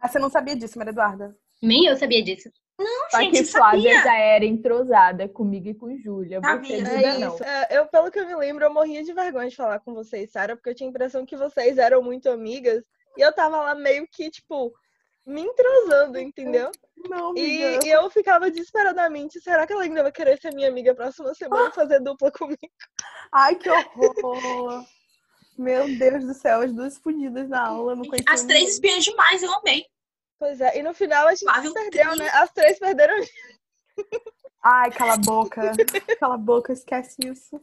Ah, 0.00 0.06
você 0.08 0.18
não 0.20 0.30
sabia 0.30 0.54
disso, 0.54 0.78
Maria 0.78 0.92
Eduarda? 0.92 1.36
Nem 1.60 1.86
eu 1.86 1.96
sabia 1.96 2.22
disso. 2.22 2.48
Não, 2.78 3.10
Só 3.10 3.18
gente, 3.18 3.38
que 3.38 3.44
Flávia 3.44 3.94
sabia. 3.94 4.02
já 4.04 4.16
era 4.16 4.44
entrosada 4.44 5.28
comigo 5.28 5.68
e 5.68 5.74
com 5.74 5.96
Júlia. 5.98 6.40
Você, 6.40 6.74
É 6.74 7.18
não. 7.18 7.34
isso. 7.34 7.42
É, 7.42 7.68
eu, 7.78 7.86
pelo 7.88 8.10
que 8.10 8.20
eu 8.20 8.26
me 8.26 8.36
lembro, 8.36 8.64
eu 8.64 8.72
morria 8.72 9.02
de 9.02 9.12
vergonha 9.12 9.48
de 9.50 9.56
falar 9.56 9.80
com 9.80 9.92
vocês, 9.92 10.30
Sara, 10.30 10.54
porque 10.54 10.70
eu 10.70 10.74
tinha 10.74 10.88
a 10.88 10.90
impressão 10.90 11.26
que 11.26 11.36
vocês 11.36 11.76
eram 11.76 12.02
muito 12.02 12.30
amigas. 12.30 12.82
E 13.16 13.20
eu 13.20 13.34
tava 13.34 13.56
lá 13.60 13.74
meio 13.74 14.06
que, 14.10 14.30
tipo, 14.30 14.72
me 15.30 15.42
entrosando, 15.42 16.18
entendeu? 16.18 16.70
Não, 17.08 17.36
E, 17.36 17.64
amiga. 17.64 17.86
e 17.86 17.90
eu 17.90 18.10
ficava 18.10 18.50
desesperadamente, 18.50 19.40
será 19.40 19.66
que 19.66 19.72
ela 19.72 19.82
ainda 19.82 20.02
vai 20.02 20.12
querer 20.12 20.38
ser 20.40 20.52
minha 20.54 20.68
amiga 20.68 20.94
próxima 20.94 21.34
semana 21.34 21.68
e 21.68 21.72
fazer 21.74 22.00
dupla 22.00 22.30
comigo? 22.30 22.58
Ai, 23.32 23.54
que 23.54 23.70
horror! 23.70 24.84
Meu 25.56 25.86
Deus 25.98 26.24
do 26.24 26.34
céu, 26.34 26.60
as 26.62 26.72
duas 26.72 26.98
fodidas 26.98 27.48
na 27.48 27.66
aula, 27.66 27.94
não 27.94 28.04
conhecia 28.04 28.32
As 28.32 28.44
três 28.44 28.70
espiãs 28.74 29.04
demais, 29.04 29.42
eu 29.42 29.52
amei. 29.54 29.84
Pois 30.38 30.60
é, 30.60 30.78
e 30.78 30.82
no 30.82 30.94
final 30.94 31.28
a 31.28 31.34
gente 31.34 31.44
Flávio 31.44 31.74
perdeu, 31.74 32.16
né? 32.16 32.28
As 32.30 32.50
três 32.52 32.78
perderam. 32.78 33.14
Ai, 34.62 34.90
cala 34.90 35.14
a 35.14 35.18
boca. 35.18 35.60
Cala 36.18 36.34
a 36.34 36.38
boca, 36.38 36.72
esquece 36.72 37.16
isso. 37.24 37.60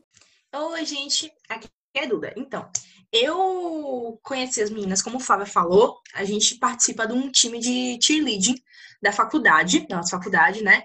Oi, 0.53 0.85
gente. 0.85 1.31
Aqui 1.49 1.67
é 1.95 2.05
Duda. 2.07 2.33
Então, 2.35 2.69
eu 3.11 4.19
conheci 4.23 4.61
as 4.61 4.69
meninas, 4.69 5.01
como 5.01 5.17
o 5.17 5.19
Flávia 5.19 5.45
falou, 5.45 5.97
a 6.13 6.23
gente 6.23 6.55
participa 6.55 7.07
de 7.07 7.13
um 7.13 7.31
time 7.31 7.59
de 7.59 7.97
cheerleading 8.01 8.55
da 9.01 9.11
faculdade, 9.11 9.87
da 9.87 9.97
nossa 9.97 10.17
faculdade, 10.17 10.63
né? 10.63 10.83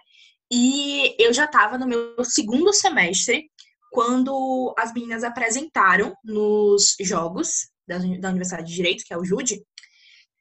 E 0.50 1.14
eu 1.18 1.32
já 1.32 1.46
estava 1.46 1.78
no 1.78 1.86
meu 1.86 2.24
segundo 2.24 2.72
semestre 2.72 3.50
quando 3.90 4.74
as 4.78 4.92
meninas 4.92 5.24
apresentaram 5.24 6.14
nos 6.24 6.96
jogos 7.00 7.68
da, 7.86 7.98
da 7.98 8.28
Universidade 8.28 8.66
de 8.66 8.74
Direito, 8.74 9.04
que 9.04 9.12
é 9.12 9.18
o 9.18 9.24
JUDE, 9.24 9.62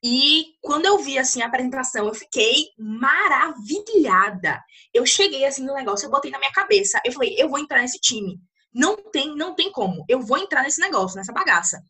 e 0.03 0.55
quando 0.61 0.85
eu 0.85 0.97
vi 0.97 1.19
assim 1.19 1.41
a 1.41 1.45
apresentação, 1.45 2.07
eu 2.07 2.13
fiquei 2.13 2.69
maravilhada. 2.77 4.59
Eu 4.93 5.05
cheguei 5.05 5.45
assim 5.45 5.63
no 5.63 5.75
negócio, 5.75 6.07
eu 6.07 6.11
botei 6.11 6.31
na 6.31 6.39
minha 6.39 6.51
cabeça, 6.51 6.99
eu 7.05 7.11
falei, 7.11 7.35
eu 7.37 7.47
vou 7.47 7.59
entrar 7.59 7.81
nesse 7.81 7.99
time. 7.99 8.39
Não 8.73 8.95
tem, 8.95 9.35
não 9.35 9.53
tem 9.53 9.71
como. 9.71 10.05
Eu 10.07 10.21
vou 10.21 10.37
entrar 10.37 10.63
nesse 10.63 10.79
negócio, 10.79 11.17
nessa 11.17 11.33
bagaça. 11.33 11.83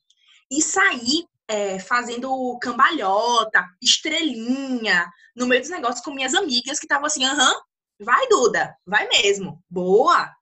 E 0.50 0.62
saí 0.62 1.26
é, 1.48 1.80
fazendo 1.80 2.58
cambalhota, 2.60 3.66
estrelinha, 3.82 5.10
no 5.36 5.48
meio 5.48 5.62
dos 5.62 5.70
negócios 5.70 6.04
com 6.04 6.14
minhas 6.14 6.34
amigas 6.34 6.80
que 6.80 6.86
estavam 6.86 7.06
assim, 7.06 7.26
aham, 7.26 7.54
vai 8.00 8.28
Duda, 8.28 8.76
vai 8.86 9.08
mesmo, 9.08 9.64
boa. 9.70 10.34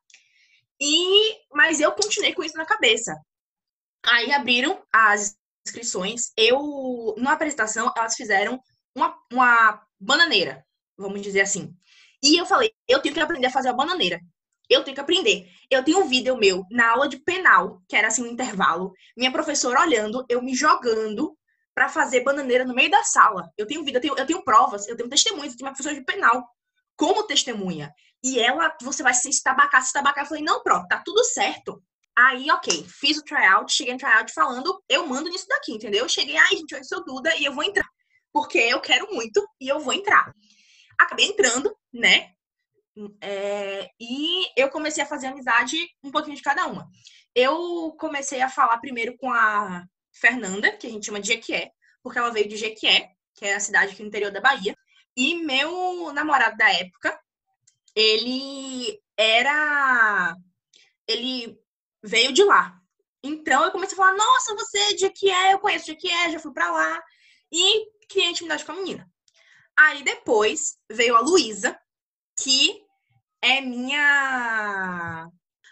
E 0.79 1.37
mas 1.53 1.79
eu 1.79 1.91
continuei 1.91 2.33
com 2.33 2.43
isso 2.43 2.57
na 2.57 2.65
cabeça. 2.65 3.15
Aí 4.05 4.31
abriram 4.31 4.81
as 4.93 5.35
inscrições. 5.65 6.31
Eu, 6.37 7.15
na 7.17 7.33
apresentação, 7.33 7.91
elas 7.95 8.15
fizeram 8.15 8.61
uma, 8.95 9.15
uma 9.31 9.85
bananeira, 9.99 10.65
vamos 10.97 11.21
dizer 11.21 11.41
assim. 11.41 11.75
E 12.23 12.37
eu 12.39 12.45
falei, 12.45 12.71
eu 12.87 13.01
tenho 13.01 13.13
que 13.13 13.19
aprender 13.19 13.47
a 13.47 13.51
fazer 13.51 13.69
a 13.69 13.73
bananeira. 13.73 14.19
Eu 14.69 14.83
tenho 14.83 14.95
que 14.95 15.01
aprender. 15.01 15.49
Eu 15.69 15.83
tenho 15.83 15.99
um 15.99 16.07
vídeo 16.07 16.37
meu 16.37 16.63
na 16.69 16.91
aula 16.91 17.09
de 17.09 17.17
penal, 17.17 17.81
que 17.87 17.95
era 17.95 18.07
assim 18.07 18.23
um 18.23 18.27
intervalo, 18.27 18.93
minha 19.17 19.31
professora 19.31 19.81
olhando, 19.81 20.25
eu 20.29 20.41
me 20.41 20.53
jogando 20.53 21.35
para 21.73 21.89
fazer 21.89 22.23
bananeira 22.23 22.65
no 22.65 22.75
meio 22.75 22.91
da 22.91 23.03
sala. 23.03 23.49
Eu 23.57 23.65
tenho 23.65 23.83
vídeo, 23.83 23.97
eu 23.97 24.01
tenho, 24.01 24.15
eu 24.17 24.25
tenho 24.25 24.43
provas, 24.43 24.87
eu 24.87 24.97
tenho 24.97 25.09
testemunhas, 25.09 25.53
eu 25.53 25.57
tenho 25.57 25.67
uma 25.67 25.73
professora 25.73 25.95
de 25.95 26.05
penal 26.05 26.47
como 26.95 27.23
testemunha. 27.23 27.93
E 28.23 28.39
ela, 28.39 28.75
você 28.81 29.01
vai 29.01 29.13
se 29.13 29.29
estabacar, 29.29 29.81
se 29.81 29.87
estabacar. 29.87 30.25
Eu 30.25 30.27
falei, 30.27 30.43
não, 30.43 30.61
pronto, 30.61 30.87
tá 30.87 31.01
tudo 31.03 31.23
certo. 31.23 31.81
Aí, 32.17 32.51
ok, 32.51 32.85
fiz 32.99 33.17
o 33.17 33.23
tryout, 33.23 33.71
cheguei 33.71 33.93
no 33.93 33.99
tryout 33.99 34.33
falando, 34.33 34.83
eu 34.89 35.07
mando 35.07 35.29
nisso 35.29 35.47
daqui, 35.47 35.71
entendeu? 35.71 36.03
Eu 36.03 36.09
cheguei, 36.09 36.35
ai, 36.35 36.57
gente, 36.57 36.73
eu 36.73 36.83
sou 36.83 37.05
Duda 37.05 37.33
e 37.37 37.45
eu 37.45 37.53
vou 37.53 37.63
entrar. 37.63 37.87
Porque 38.33 38.57
eu 38.57 38.81
quero 38.81 39.13
muito 39.13 39.41
e 39.59 39.69
eu 39.69 39.79
vou 39.79 39.93
entrar. 39.93 40.33
Acabei 40.99 41.27
entrando, 41.27 41.73
né? 41.93 42.31
É, 43.21 43.89
e 43.99 44.47
eu 44.55 44.69
comecei 44.69 45.03
a 45.03 45.07
fazer 45.07 45.27
amizade 45.27 45.77
um 46.03 46.11
pouquinho 46.11 46.35
de 46.35 46.41
cada 46.41 46.65
uma. 46.67 46.89
Eu 47.33 47.95
comecei 47.99 48.41
a 48.41 48.49
falar 48.49 48.77
primeiro 48.79 49.15
com 49.17 49.31
a 49.31 49.85
Fernanda, 50.11 50.75
que 50.75 50.87
a 50.87 50.89
gente 50.89 51.05
chama 51.05 51.19
de 51.19 51.27
Jequié, 51.27 51.71
porque 52.03 52.19
ela 52.19 52.31
veio 52.31 52.47
de 52.47 52.57
Jequié, 52.57 53.11
que 53.35 53.45
é 53.45 53.55
a 53.55 53.59
cidade 53.59 53.93
aqui 53.93 54.01
no 54.01 54.09
interior 54.09 54.31
da 54.31 54.41
Bahia. 54.41 54.75
E 55.15 55.35
meu 55.35 56.11
namorado 56.13 56.57
da 56.57 56.69
época, 56.71 57.19
ele 57.95 58.99
era. 59.17 60.35
Ele 61.07 61.57
veio 62.03 62.31
de 62.33 62.43
lá. 62.43 62.79
Então 63.23 63.63
eu 63.63 63.71
comecei 63.71 63.95
a 63.95 63.97
falar: 63.97 64.17
nossa, 64.17 64.55
você 64.55 64.95
de 64.95 65.09
que 65.09 65.29
é? 65.29 65.53
Eu 65.53 65.59
conheço 65.59 65.85
de 65.85 65.95
que 65.95 66.09
é, 66.09 66.31
já 66.31 66.39
fui 66.39 66.53
pra 66.53 66.71
lá. 66.71 67.03
E 67.51 67.87
criei 68.09 68.29
intimidade 68.29 68.65
com 68.65 68.71
a 68.71 68.75
menina. 68.75 69.09
Aí 69.77 70.03
depois 70.03 70.77
veio 70.91 71.15
a 71.15 71.21
Luísa, 71.21 71.79
que 72.41 72.81
é 73.41 73.61
minha 73.61 75.29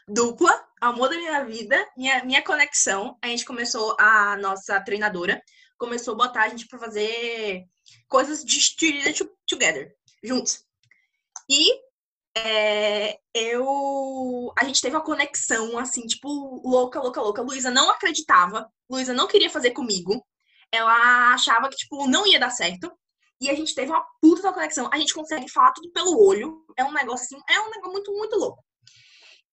dupla, 0.07 0.51
amor 0.81 1.09
da 1.09 1.17
minha 1.17 1.45
vida, 1.45 1.89
minha, 1.95 2.23
minha 2.23 2.43
conexão. 2.43 3.17
A 3.21 3.27
gente 3.27 3.45
começou, 3.45 3.95
a 3.99 4.37
nossa 4.37 4.79
treinadora 4.81 5.41
começou 5.77 6.13
a 6.13 6.17
botar 6.17 6.43
a 6.43 6.49
gente 6.49 6.67
pra 6.67 6.79
fazer 6.79 7.65
coisas 8.07 8.43
de 8.43 8.59
Cheerleader 8.59 9.15
Together, 9.47 9.95
juntos. 10.23 10.65
E 11.49 11.87
é, 12.35 13.17
eu. 13.33 14.53
A 14.57 14.65
gente 14.65 14.81
teve 14.81 14.95
uma 14.95 15.03
conexão, 15.03 15.77
assim, 15.79 16.05
tipo, 16.05 16.61
louca, 16.67 16.99
louca, 16.99 17.21
louca. 17.21 17.41
Luísa 17.41 17.71
não 17.71 17.89
acreditava. 17.89 18.69
Luísa 18.89 19.13
não 19.13 19.27
queria 19.27 19.49
fazer 19.49 19.71
comigo. 19.71 20.25
Ela 20.71 21.33
achava 21.33 21.69
que, 21.69 21.77
tipo, 21.77 22.07
não 22.07 22.27
ia 22.27 22.39
dar 22.39 22.49
certo. 22.49 22.91
E 23.39 23.49
a 23.49 23.55
gente 23.55 23.75
teve 23.75 23.91
uma 23.91 24.05
puta 24.21 24.51
conexão. 24.51 24.89
A 24.91 24.97
gente 24.97 25.13
consegue 25.13 25.49
falar 25.49 25.71
tudo 25.73 25.91
pelo 25.91 26.19
olho. 26.25 26.65
É 26.77 26.83
um 26.83 26.91
negócio 26.91 27.25
assim, 27.25 27.43
é 27.49 27.59
um 27.59 27.69
negócio 27.69 27.91
muito, 27.91 28.11
muito 28.13 28.35
louco. 28.37 28.63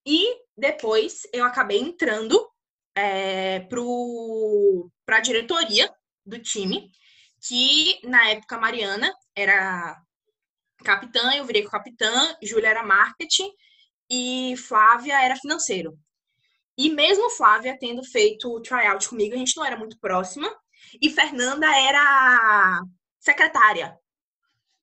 E 0.06 0.36
depois 0.56 1.22
eu 1.32 1.44
acabei 1.44 1.80
entrando 1.80 2.48
é, 2.94 3.60
pro, 3.60 4.90
pra 5.04 5.20
diretoria 5.20 5.92
do 6.24 6.38
time, 6.38 6.90
que 7.46 8.00
na 8.04 8.30
época 8.30 8.56
a 8.56 8.60
Mariana 8.60 9.12
era 9.34 9.98
capitã, 10.84 11.34
eu 11.34 11.44
virei 11.44 11.62
com 11.62 11.70
capitã, 11.70 12.36
Júlia 12.42 12.68
era 12.68 12.82
marketing 12.82 13.50
e 14.10 14.54
Flávia 14.56 15.22
era 15.24 15.36
financeiro. 15.36 15.98
E 16.76 16.90
mesmo 16.90 17.30
Flávia 17.30 17.76
tendo 17.78 18.02
feito 18.04 18.48
o 18.48 18.60
tryout 18.60 19.08
comigo, 19.08 19.34
a 19.34 19.38
gente 19.38 19.56
não 19.56 19.64
era 19.64 19.76
muito 19.76 19.98
próxima. 19.98 20.52
E 21.00 21.08
Fernanda 21.10 21.66
era 21.66 22.82
secretária 23.24 23.98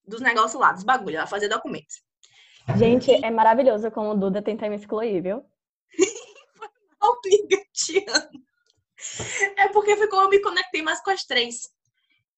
dos 0.04 0.20
negócios 0.20 0.60
lá, 0.60 0.72
dos 0.72 0.82
bagulhos, 0.82 1.18
ela 1.18 1.26
fazia 1.26 1.48
documentos. 1.48 2.02
Gente, 2.76 3.12
é 3.24 3.30
maravilhoso 3.30 3.90
como 3.90 4.10
o 4.10 4.16
Duda 4.16 4.42
tenta 4.42 4.68
me 4.68 4.76
excluir, 4.76 5.20
viu? 5.20 5.44
Amiga, 7.00 7.64
te 7.72 8.04
amo. 8.08 8.42
É 9.56 9.68
porque 9.68 9.96
ficou, 9.96 10.22
eu 10.22 10.28
me 10.28 10.40
conectei 10.40 10.82
mais 10.82 11.00
com 11.02 11.10
as 11.10 11.24
três. 11.24 11.70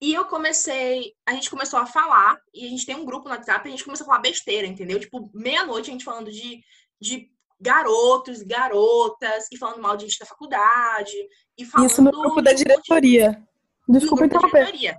E 0.00 0.12
eu 0.12 0.24
comecei, 0.26 1.14
a 1.26 1.32
gente 1.32 1.50
começou 1.50 1.78
a 1.78 1.86
falar, 1.86 2.38
e 2.52 2.66
a 2.66 2.68
gente 2.68 2.84
tem 2.84 2.96
um 2.96 3.04
grupo 3.04 3.28
no 3.28 3.34
WhatsApp, 3.34 3.66
a 3.66 3.70
gente 3.70 3.84
começou 3.84 4.04
a 4.04 4.08
falar 4.08 4.20
besteira, 4.20 4.66
entendeu? 4.66 5.00
Tipo, 5.00 5.30
meia-noite 5.32 5.90
a 5.90 5.92
gente 5.92 6.04
falando 6.04 6.30
de, 6.30 6.60
de 7.00 7.30
garotos, 7.60 8.42
garotas, 8.42 9.46
e 9.52 9.56
falando 9.56 9.80
mal 9.80 9.96
de 9.96 10.04
gente 10.04 10.18
da 10.18 10.26
faculdade, 10.26 11.14
e 11.56 11.64
falando... 11.64 11.90
Isso 11.90 12.02
no 12.02 12.10
grupo 12.10 12.42
da 12.42 12.52
diretoria. 12.52 13.42
Desculpa 13.88 14.26
interromper. 14.26 14.98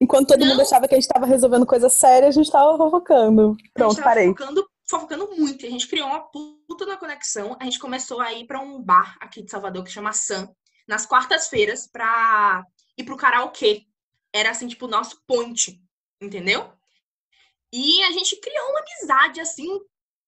Enquanto 0.00 0.28
todo 0.28 0.40
Não. 0.40 0.48
mundo 0.48 0.62
achava 0.62 0.88
que 0.88 0.94
a 0.94 0.96
gente 0.96 1.06
estava 1.06 1.26
resolvendo 1.26 1.66
coisa 1.66 1.88
séria, 1.88 2.28
a 2.28 2.32
gente 2.32 2.46
estava 2.46 2.76
fofocando. 2.76 3.56
Pronto, 3.74 4.00
a 4.00 4.04
parei. 4.04 4.28
Fofocando, 4.28 4.66
fofocando 4.88 5.30
muito. 5.36 5.66
A 5.66 5.70
gente 5.70 5.86
criou 5.86 6.08
uma 6.08 6.20
puta 6.20 6.86
na 6.86 6.96
conexão. 6.96 7.56
A 7.60 7.64
gente 7.64 7.78
começou 7.78 8.20
a 8.20 8.32
ir 8.32 8.46
para 8.46 8.60
um 8.60 8.82
bar 8.82 9.16
aqui 9.20 9.42
de 9.42 9.50
Salvador 9.50 9.84
que 9.84 9.90
chama 9.90 10.12
Sam, 10.12 10.48
nas 10.88 11.04
quartas-feiras, 11.04 11.86
para 11.86 12.64
ir 12.96 13.04
pro 13.04 13.16
karaokê 13.16 13.86
era 14.32 14.50
assim, 14.50 14.68
tipo, 14.68 14.86
o 14.86 14.90
nosso 14.90 15.20
ponte, 15.26 15.82
entendeu? 16.20 16.72
E 17.72 18.02
a 18.04 18.10
gente 18.12 18.40
criou 18.40 18.70
uma 18.70 18.80
amizade 18.80 19.40
assim, 19.40 19.68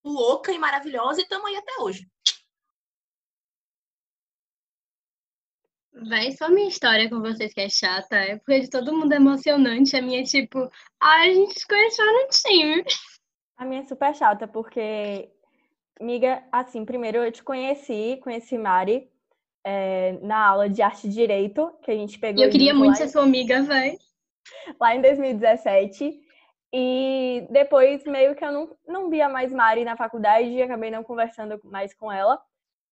louca 0.05 0.53
e 0.53 0.59
maravilhosa, 0.59 1.21
e 1.21 1.23
estamos 1.23 1.47
aí 1.47 1.57
até 1.57 1.73
hoje. 1.81 2.09
Vai 5.95 6.33
só 6.33 6.49
minha 6.49 6.69
história 6.69 7.09
com 7.09 7.21
vocês 7.21 7.53
que 7.53 7.61
é 7.61 7.69
chata, 7.69 8.17
é 8.17 8.37
porque 8.37 8.61
de 8.61 8.71
todo 8.71 8.97
mundo 8.97 9.13
é 9.13 9.17
emocionante. 9.17 9.97
A 9.97 10.03
minha 10.03 10.21
é 10.21 10.25
tipo, 10.25 10.71
ah, 11.01 11.21
a 11.21 11.27
gente 11.27 11.61
se 11.61 11.67
conheceu 11.67 12.05
no 12.07 12.29
time. 12.29 12.85
A 13.57 13.65
minha 13.65 13.83
é 13.83 13.85
super 13.85 14.15
chata, 14.15 14.49
porque, 14.49 15.29
amiga, 16.01 16.43
assim, 16.51 16.85
primeiro 16.85 17.19
eu 17.19 17.31
te 17.31 17.43
conheci, 17.43 18.19
conheci 18.23 18.57
Mari 18.57 19.09
é, 19.65 20.19
na 20.23 20.47
aula 20.47 20.69
de 20.69 20.81
arte 20.83 21.07
e 21.07 21.11
direito, 21.11 21.71
que 21.83 21.91
a 21.91 21.95
gente 21.95 22.19
pegou. 22.19 22.43
Eu 22.43 22.51
queria 22.51 22.75
muito 22.75 22.97
ser 22.97 23.09
sua 23.09 23.23
amiga, 23.23 23.63
vai. 23.63 23.97
Lá 24.81 24.97
em 24.97 25.03
2017. 25.03 26.21
E 26.75 27.47
depois, 27.51 28.03
meio 28.05 28.35
que 28.35 28.43
eu 28.43 28.51
não, 28.51 28.77
não 28.89 29.11
via 29.11 29.29
mais 29.29 29.53
Mari 29.53 29.85
na 29.85 29.95
faculdade 29.95 30.49
e 30.49 30.63
acabei 30.63 30.91
não 30.91 31.05
conversando 31.05 31.61
mais 31.65 31.93
com 31.93 32.11
ela. 32.11 32.41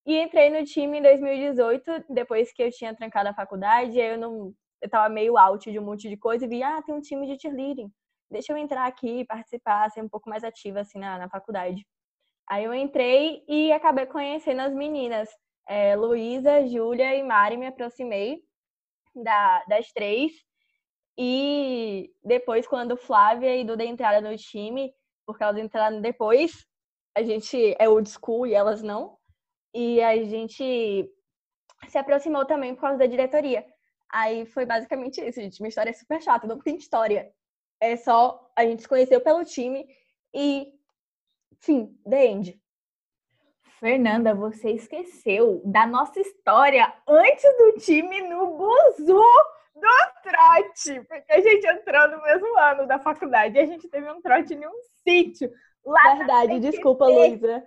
E 0.06 0.18
entrei 0.18 0.50
no 0.50 0.64
time 0.64 0.98
em 0.98 1.02
2018, 1.02 2.04
depois 2.08 2.52
que 2.52 2.62
eu 2.62 2.70
tinha 2.70 2.94
trancado 2.94 3.28
a 3.28 3.34
faculdade, 3.34 3.98
eu 3.98 4.18
não. 4.18 4.54
Eu 4.80 4.88
tava 4.88 5.08
meio 5.12 5.36
out 5.36 5.70
de 5.70 5.78
um 5.78 5.84
monte 5.84 6.08
de 6.08 6.16
coisa 6.16 6.44
e 6.46 6.48
vi, 6.48 6.62
ah, 6.62 6.80
tem 6.82 6.94
um 6.94 7.00
time 7.00 7.26
de 7.26 7.40
cheerleading. 7.40 7.92
Deixa 8.30 8.52
eu 8.52 8.56
entrar 8.56 8.86
aqui, 8.86 9.26
participar, 9.26 9.90
ser 9.90 10.02
um 10.02 10.08
pouco 10.08 10.30
mais 10.30 10.42
ativa 10.42 10.80
assim 10.80 10.98
na, 10.98 11.18
na 11.18 11.28
faculdade. 11.28 11.86
Aí 12.48 12.64
eu 12.64 12.74
entrei 12.74 13.44
e 13.48 13.72
acabei 13.72 14.06
conhecendo 14.06 14.60
as 14.62 14.74
meninas 14.74 15.28
é, 15.68 15.94
Luísa, 15.96 16.66
Júlia 16.66 17.14
e 17.14 17.22
Mari 17.22 17.56
me 17.56 17.66
aproximei 17.66 18.42
da, 19.14 19.64
das 19.64 19.92
três. 19.92 20.32
E 21.18 22.10
depois, 22.24 22.66
quando 22.66 22.96
Flávia 22.96 23.54
e 23.56 23.64
Duda 23.64 23.84
entraram 23.84 24.30
no 24.30 24.36
time, 24.36 24.92
porque 25.26 25.42
elas 25.42 25.58
entraram 25.58 26.00
depois, 26.00 26.66
a 27.14 27.22
gente 27.22 27.76
é 27.78 27.88
old 27.88 28.08
school 28.08 28.46
e 28.46 28.54
elas 28.54 28.82
não. 28.82 29.19
E 29.74 30.02
a 30.02 30.16
gente 30.24 31.10
se 31.88 31.98
aproximou 31.98 32.44
também 32.44 32.74
por 32.74 32.82
causa 32.82 32.98
da 32.98 33.06
diretoria. 33.06 33.64
Aí 34.12 34.44
foi 34.46 34.66
basicamente 34.66 35.20
isso, 35.20 35.40
gente. 35.40 35.60
Minha 35.60 35.68
história 35.68 35.90
é 35.90 35.94
super 35.94 36.20
chata, 36.20 36.46
não 36.46 36.58
tem 36.58 36.76
história. 36.76 37.32
É 37.80 37.96
só 37.96 38.50
a 38.56 38.64
gente 38.64 38.82
se 38.82 38.88
conheceu 38.88 39.20
pelo 39.20 39.44
time 39.44 39.86
e, 40.34 40.72
fim, 41.60 41.96
the 42.08 42.26
end. 42.26 42.60
Fernanda, 43.78 44.34
você 44.34 44.72
esqueceu 44.72 45.62
da 45.64 45.86
nossa 45.86 46.20
história 46.20 46.92
antes 47.08 47.44
do 47.56 47.72
time 47.80 48.20
no 48.28 48.58
Buzu 48.58 49.22
do 49.74 49.88
trote, 50.22 51.00
porque 51.08 51.32
a 51.32 51.40
gente 51.40 51.66
entrou 51.66 52.10
no 52.10 52.22
mesmo 52.22 52.58
ano 52.58 52.86
da 52.86 52.98
faculdade 52.98 53.56
e 53.56 53.60
a 53.60 53.64
gente 53.64 53.88
teve 53.88 54.10
um 54.10 54.20
trote 54.20 54.52
em 54.52 54.66
um 54.66 54.82
sítio 55.02 55.50
lá 55.84 56.14
Verdade, 56.16 56.60
desculpa, 56.60 57.06
Luísa. 57.06 57.64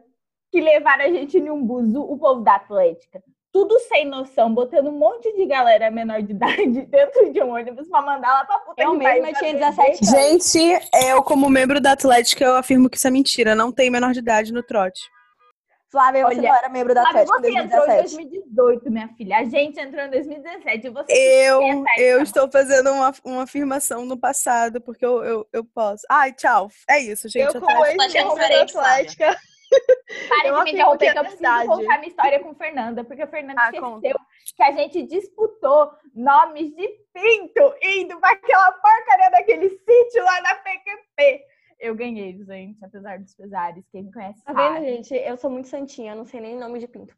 Que 0.53 0.61
levaram 0.61 1.05
a 1.05 1.07
gente 1.07 1.35
em 1.35 1.49
um 1.49 1.65
buzu, 1.65 1.99
o 1.99 2.15
povo 2.15 2.41
da 2.41 2.53
Atlética. 2.57 3.23
Tudo 3.51 3.79
sem 3.79 4.05
noção, 4.05 4.53
botando 4.53 4.87
um 4.89 4.99
monte 4.99 5.35
de 5.35 5.47
galera 5.47 5.89
menor 5.89 6.21
de 6.21 6.29
idade 6.37 6.85
dentro 6.85 7.33
de 7.33 7.41
um 7.41 7.55
ônibus 7.55 7.89
pra 7.89 8.03
mandar 8.03 8.31
lá 8.31 8.45
pra 8.45 8.59
puta 8.59 8.83
Eu 8.83 8.91
que 8.91 8.97
mesma 8.97 9.33
tinha 9.33 9.57
pra 9.57 9.69
17 9.71 10.05
anos. 10.05 10.09
Gente, 10.51 10.87
eu, 11.07 11.23
como 11.23 11.49
membro 11.49 11.81
da 11.81 11.93
Atlética, 11.93 12.45
eu 12.45 12.55
afirmo 12.55 12.87
que 12.87 12.97
isso 12.97 13.07
é 13.07 13.09
mentira. 13.09 13.55
Não 13.55 13.71
tem 13.71 13.89
menor 13.89 14.13
de 14.13 14.19
idade 14.19 14.53
no 14.53 14.61
trote. 14.61 15.01
Flávia, 15.91 16.21
você 16.23 16.35
Olha, 16.39 16.49
não 16.49 16.55
era 16.55 16.69
membro 16.69 16.93
da 16.93 17.01
Flávia, 17.01 17.21
Atlético 17.23 17.47
em 17.47 17.51
você 17.51 17.59
entrou 17.63 17.83
em 17.83 17.87
2017. 17.87 18.15
2018, 18.53 18.91
minha 18.91 19.07
filha. 19.17 19.37
A 19.39 19.43
gente 19.45 19.79
entrou 19.79 20.05
em 20.05 20.09
2017. 20.11 20.85
e 20.85 20.89
Você 20.91 21.13
Eu, 21.13 21.61
esquece 21.63 22.01
eu 22.01 22.13
essa 22.15 22.23
estou 22.23 22.51
fazendo 22.51 22.91
uma, 22.91 23.11
uma 23.25 23.43
afirmação 23.43 24.05
no 24.05 24.17
passado, 24.19 24.79
porque 24.81 25.03
eu, 25.03 25.23
eu, 25.23 25.47
eu 25.51 25.63
posso. 25.65 26.03
Ai, 26.11 26.31
tchau. 26.31 26.69
É 26.87 26.99
isso, 26.99 27.27
gente. 27.27 27.55
Eu, 27.55 27.59
como 27.59 27.71
Atlética- 27.71 28.03
ex-interromper 28.03 28.37
da 28.37 28.45
diferente, 28.47 28.71
Flávia. 28.71 28.91
Atlética, 28.93 29.37
Para 30.29 30.47
Eu 30.49 30.57
de 30.59 30.63
me 30.63 30.71
interromper, 30.73 30.97
que 30.99 31.05
é 31.05 31.13
que 31.13 31.19
eu 31.19 31.23
preciso 31.23 31.67
contar 31.67 31.97
minha 31.97 32.07
história 32.07 32.39
com 32.39 32.53
Fernanda, 32.55 33.03
porque 33.03 33.21
a 33.21 33.27
Fernanda 33.27 33.61
Ah, 33.61 33.65
esqueceu 33.65 33.89
conta. 33.89 34.19
que 34.55 34.63
a 34.63 34.71
gente 34.71 35.03
disputou 35.03 35.91
nomes 36.13 36.75
de 36.75 36.87
pinto 37.13 37.75
indo 37.81 38.19
para 38.19 38.31
aquela 38.33 38.71
porcaria 38.73 39.31
daquele 39.31 39.69
sítio 39.69 40.23
lá 40.23 40.41
na 40.41 40.55
PQP. 40.55 41.45
Eu 41.79 41.95
ganhei, 41.95 42.37
gente, 42.45 42.83
apesar 42.85 43.19
dos 43.19 43.33
pesares. 43.35 43.83
Quem 43.91 44.03
me 44.03 44.11
conhece 44.13 44.41
Tá 44.43 44.53
sabe. 44.53 44.79
vendo, 44.79 44.85
gente? 44.85 45.13
Eu 45.15 45.35
sou 45.37 45.49
muito 45.49 45.67
santinha, 45.67 46.13
eu 46.13 46.15
não 46.17 46.25
sei 46.25 46.39
nem 46.39 46.55
nome 46.55 46.79
de 46.79 46.87
pinto. 46.87 47.15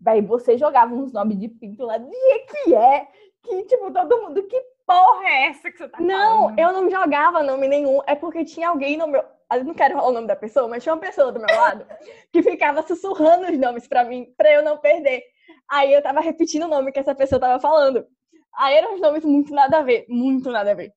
Véi, 0.00 0.22
você 0.22 0.56
jogava 0.56 0.94
uns 0.94 1.12
nomes 1.12 1.38
de 1.38 1.48
pinto 1.48 1.84
lá 1.84 1.98
do 1.98 2.10
jeito 2.10 2.54
que 2.64 2.74
é, 2.74 3.06
que, 3.42 3.62
tipo, 3.64 3.90
todo 3.92 4.22
mundo, 4.22 4.42
que 4.44 4.58
porra 4.86 5.28
é 5.28 5.46
essa 5.48 5.70
que 5.70 5.76
você 5.76 5.88
tá 5.88 6.00
Não, 6.00 6.40
falando? 6.44 6.58
eu 6.58 6.72
não 6.72 6.90
jogava 6.90 7.42
nome 7.42 7.68
nenhum. 7.68 8.00
É 8.06 8.14
porque 8.14 8.44
tinha 8.44 8.70
alguém 8.70 8.96
no 8.96 9.06
meu. 9.06 9.22
Eu 9.52 9.64
não 9.64 9.74
quero 9.74 9.94
falar 9.94 10.08
o 10.08 10.12
nome 10.12 10.26
da 10.26 10.36
pessoa, 10.36 10.68
mas 10.68 10.82
tinha 10.82 10.94
uma 10.94 11.00
pessoa 11.00 11.30
do 11.30 11.40
meu 11.40 11.56
lado 11.56 11.86
que 12.32 12.42
ficava 12.42 12.82
sussurrando 12.82 13.50
os 13.50 13.58
nomes 13.58 13.86
pra 13.86 14.04
mim, 14.04 14.32
pra 14.36 14.52
eu 14.52 14.62
não 14.62 14.78
perder. 14.78 15.22
Aí 15.70 15.92
eu 15.92 16.02
tava 16.02 16.20
repetindo 16.20 16.64
o 16.64 16.68
nome 16.68 16.92
que 16.92 16.98
essa 16.98 17.14
pessoa 17.14 17.40
tava 17.40 17.60
falando. 17.60 18.06
Aí 18.56 18.74
eram 18.74 18.94
uns 18.94 19.00
nomes 19.00 19.24
muito 19.24 19.52
nada 19.52 19.78
a 19.78 19.82
ver, 19.82 20.06
muito 20.08 20.50
nada 20.50 20.70
a 20.70 20.74
ver. 20.74 20.92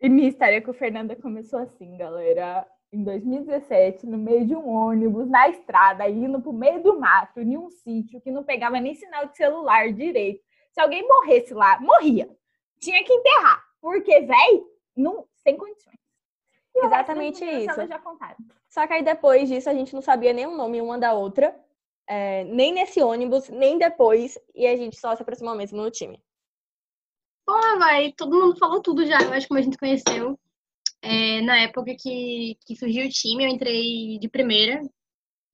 E 0.00 0.08
minha 0.08 0.28
história 0.28 0.60
com 0.60 0.72
Fernanda 0.72 1.16
começou 1.16 1.60
assim, 1.60 1.96
galera. 1.96 2.66
Em 2.92 3.02
2017, 3.02 4.06
no 4.06 4.16
meio 4.16 4.46
de 4.46 4.54
um 4.54 4.68
ônibus, 4.68 5.28
na 5.28 5.48
estrada, 5.48 6.08
indo 6.08 6.40
pro 6.40 6.52
meio 6.52 6.80
do 6.80 7.00
mato, 7.00 7.40
em 7.40 7.56
um 7.56 7.68
sítio 7.68 8.20
que 8.20 8.30
não 8.30 8.44
pegava 8.44 8.78
nem 8.78 8.94
sinal 8.94 9.26
de 9.26 9.36
celular 9.36 9.92
direito. 9.92 10.40
Se 10.70 10.80
alguém 10.80 11.06
morresse 11.08 11.52
lá, 11.54 11.80
morria. 11.80 12.28
Tinha 12.78 13.02
que 13.02 13.12
enterrar. 13.12 13.64
Porque, 13.80 14.20
véi, 14.20 14.62
não, 14.96 15.26
sem 15.42 15.56
condições. 15.56 15.98
E 16.74 16.86
Exatamente 16.86 17.44
meninas, 17.44 17.64
isso. 17.64 17.80
Elas 17.80 17.88
já 17.88 17.98
contaram. 17.98 18.36
Só 18.68 18.86
que 18.86 18.92
aí 18.92 19.02
depois 19.02 19.48
disso 19.48 19.70
a 19.70 19.74
gente 19.74 19.94
não 19.94 20.02
sabia 20.02 20.32
nem 20.32 20.46
o 20.46 20.56
nome 20.56 20.80
uma 20.80 20.98
da 20.98 21.12
outra, 21.12 21.54
é, 22.08 22.44
nem 22.44 22.72
nesse 22.72 23.02
ônibus, 23.02 23.48
nem 23.48 23.78
depois, 23.78 24.38
e 24.54 24.66
a 24.66 24.76
gente 24.76 24.98
só 24.98 25.14
se 25.14 25.22
aproximou 25.22 25.54
mesmo 25.54 25.80
no 25.80 25.90
time. 25.90 26.20
Porra, 27.46 27.78
vai, 27.78 28.12
todo 28.12 28.38
mundo 28.38 28.58
falou 28.58 28.80
tudo 28.80 29.06
já, 29.06 29.20
eu 29.20 29.32
acho, 29.32 29.46
como 29.46 29.60
a 29.60 29.62
gente 29.62 29.78
conheceu. 29.78 30.38
É, 31.02 31.42
na 31.42 31.58
época 31.60 31.94
que, 31.98 32.56
que 32.66 32.74
surgiu 32.76 33.06
o 33.06 33.10
time, 33.10 33.44
eu 33.44 33.50
entrei 33.50 34.18
de 34.18 34.28
primeira. 34.28 34.80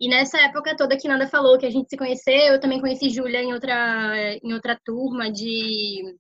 E 0.00 0.09
nessa 0.09 0.41
época 0.41 0.77
toda 0.77 0.97
que 0.97 1.09
Nanda 1.09 1.27
falou 1.29 1.59
que 1.59 1.67
a 1.67 1.71
gente 1.71 1.91
se 1.91 1.97
conheceu, 1.97 2.55
eu 2.55 2.61
também 2.61 2.81
conheci 2.81 3.11
Júlia 3.11 3.43
em 3.43 3.53
outra, 3.53 4.39
em 4.43 4.55
outra 4.55 4.79
turma 4.83 5.31
de, 5.31 6.17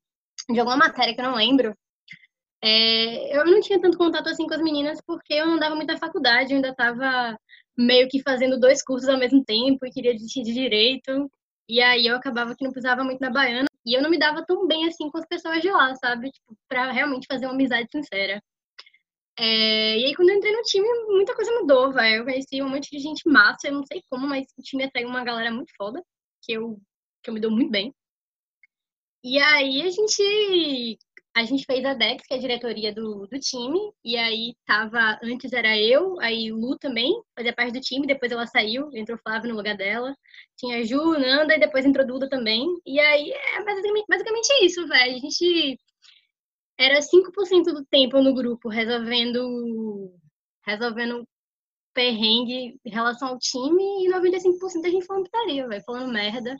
de 0.50 0.60
alguma 0.60 0.76
matéria 0.76 1.14
que 1.14 1.20
eu 1.20 1.24
não 1.24 1.36
lembro. 1.36 1.74
É, 2.62 3.36
eu 3.36 3.44
não 3.46 3.60
tinha 3.60 3.80
tanto 3.80 3.96
contato 3.96 4.28
assim 4.28 4.46
com 4.46 4.54
as 4.54 4.60
meninas 4.62 5.00
porque 5.06 5.34
eu 5.34 5.46
não 5.46 5.58
dava 5.58 5.74
muita 5.74 5.96
faculdade, 5.96 6.52
eu 6.52 6.56
ainda 6.56 6.70
estava 6.70 7.38
meio 7.76 8.08
que 8.08 8.22
fazendo 8.22 8.60
dois 8.60 8.82
cursos 8.82 9.08
ao 9.08 9.18
mesmo 9.18 9.42
tempo 9.44 9.86
e 9.86 9.90
queria 9.90 10.14
desistir 10.14 10.42
de 10.42 10.52
direito. 10.52 11.30
E 11.68 11.80
aí 11.80 12.06
eu 12.06 12.16
acabava 12.16 12.54
que 12.54 12.64
não 12.64 12.72
pisava 12.72 13.04
muito 13.04 13.20
na 13.20 13.30
baiana. 13.30 13.68
E 13.86 13.96
eu 13.96 14.02
não 14.02 14.10
me 14.10 14.18
dava 14.18 14.44
tão 14.44 14.66
bem 14.66 14.86
assim 14.86 15.08
com 15.10 15.18
as 15.18 15.26
pessoas 15.26 15.60
de 15.62 15.70
lá, 15.70 15.94
sabe? 15.96 16.30
Tipo, 16.30 16.56
pra 16.68 16.92
realmente 16.92 17.26
fazer 17.30 17.46
uma 17.46 17.54
amizade 17.54 17.88
sincera. 17.90 18.42
É, 19.38 19.98
e 19.98 20.04
aí, 20.04 20.14
quando 20.14 20.30
eu 20.30 20.36
entrei 20.36 20.52
no 20.52 20.62
time, 20.62 20.86
muita 21.08 21.34
coisa 21.34 21.50
mudou, 21.52 21.92
velho. 21.92 22.16
Eu 22.18 22.24
conheci 22.24 22.62
um 22.62 22.68
monte 22.68 22.90
de 22.90 22.98
gente 22.98 23.22
massa, 23.28 23.68
eu 23.68 23.72
não 23.72 23.84
sei 23.86 24.02
como, 24.10 24.26
mas 24.26 24.46
o 24.58 24.62
time 24.62 24.84
atraiu 24.84 25.08
uma 25.08 25.24
galera 25.24 25.50
muito 25.50 25.72
foda, 25.76 26.02
que 26.42 26.52
eu, 26.52 26.78
que 27.22 27.30
eu 27.30 27.34
me 27.34 27.40
dou 27.40 27.50
muito 27.50 27.70
bem. 27.70 27.94
E 29.22 29.38
aí, 29.38 29.82
a 29.82 29.90
gente, 29.90 30.98
a 31.34 31.44
gente 31.44 31.64
fez 31.64 31.84
a 31.84 31.94
DEX, 31.94 32.26
que 32.26 32.34
é 32.34 32.36
a 32.36 32.40
diretoria 32.40 32.92
do, 32.92 33.26
do 33.26 33.38
time, 33.38 33.78
e 34.04 34.16
aí 34.16 34.54
tava, 34.66 35.18
antes 35.22 35.52
era 35.52 35.78
eu, 35.78 36.18
aí 36.20 36.50
Lu 36.50 36.76
também 36.76 37.22
fazia 37.36 37.54
parte 37.54 37.72
do 37.72 37.80
time, 37.80 38.06
depois 38.06 38.32
ela 38.32 38.46
saiu, 38.46 38.90
entrou 38.92 39.18
Flávio 39.18 39.50
no 39.50 39.56
lugar 39.56 39.76
dela. 39.76 40.14
Tinha 40.56 40.84
Ju, 40.84 41.12
Nanda, 41.12 41.54
e 41.54 41.60
depois 41.60 41.84
entrou 41.84 42.06
Duda 42.06 42.28
também. 42.28 42.66
E 42.84 42.98
aí, 42.98 43.30
é 43.32 43.64
basicamente, 43.64 44.06
basicamente 44.08 44.52
é 44.52 44.64
isso, 44.64 44.86
velho. 44.88 45.16
A 45.16 45.18
gente 45.18 45.78
era 46.78 47.00
5% 47.00 47.64
do 47.74 47.84
tempo 47.86 48.20
no 48.20 48.34
grupo 48.34 48.68
resolvendo 48.68 50.12
resolvendo 50.66 51.26
perrengue 51.94 52.78
em 52.84 52.90
relação 52.90 53.28
ao 53.28 53.38
time 53.38 53.82
e 54.04 54.10
95% 54.10 54.84
a 54.84 54.88
gente 54.88 55.06
falando 55.06 55.24
putaria, 55.24 55.66
velho, 55.68 55.84
falando 55.84 56.12
merda, 56.12 56.56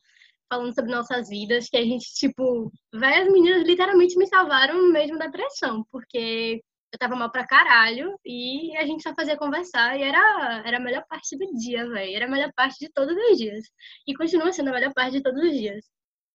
falando 0.51 0.75
sobre 0.75 0.91
nossas 0.91 1.29
vidas, 1.29 1.69
que 1.69 1.77
a 1.77 1.85
gente, 1.85 2.13
tipo, 2.15 2.73
velho, 2.93 3.23
as 3.23 3.33
meninas 3.33 3.63
literalmente 3.67 4.17
me 4.19 4.27
salvaram 4.27 4.91
mesmo 4.93 5.19
da 5.19 5.31
pressão, 5.31 5.85
porque 5.93 6.61
eu 6.93 6.99
tava 6.99 7.15
mal 7.17 7.31
pra 7.31 7.47
caralho 7.47 8.19
e 8.25 8.77
a 8.77 8.85
gente 8.85 9.03
só 9.03 9.15
fazia 9.15 9.37
conversar 9.39 9.99
e 9.99 10.03
era, 10.03 10.63
era 10.67 10.79
a 10.79 10.81
melhor 10.81 11.05
parte 11.09 11.37
do 11.39 11.47
dia, 11.57 11.89
velho, 11.89 12.17
era 12.17 12.27
a 12.27 12.31
melhor 12.31 12.53
parte 12.55 12.79
de 12.81 12.91
todos 12.93 13.17
os 13.17 13.39
dias. 13.39 13.65
E 14.07 14.15
continua 14.15 14.53
sendo 14.53 14.71
a 14.71 14.73
melhor 14.73 14.93
parte 14.93 15.13
de 15.13 15.23
todos 15.23 15.43
os 15.43 15.53
dias. 15.53 15.85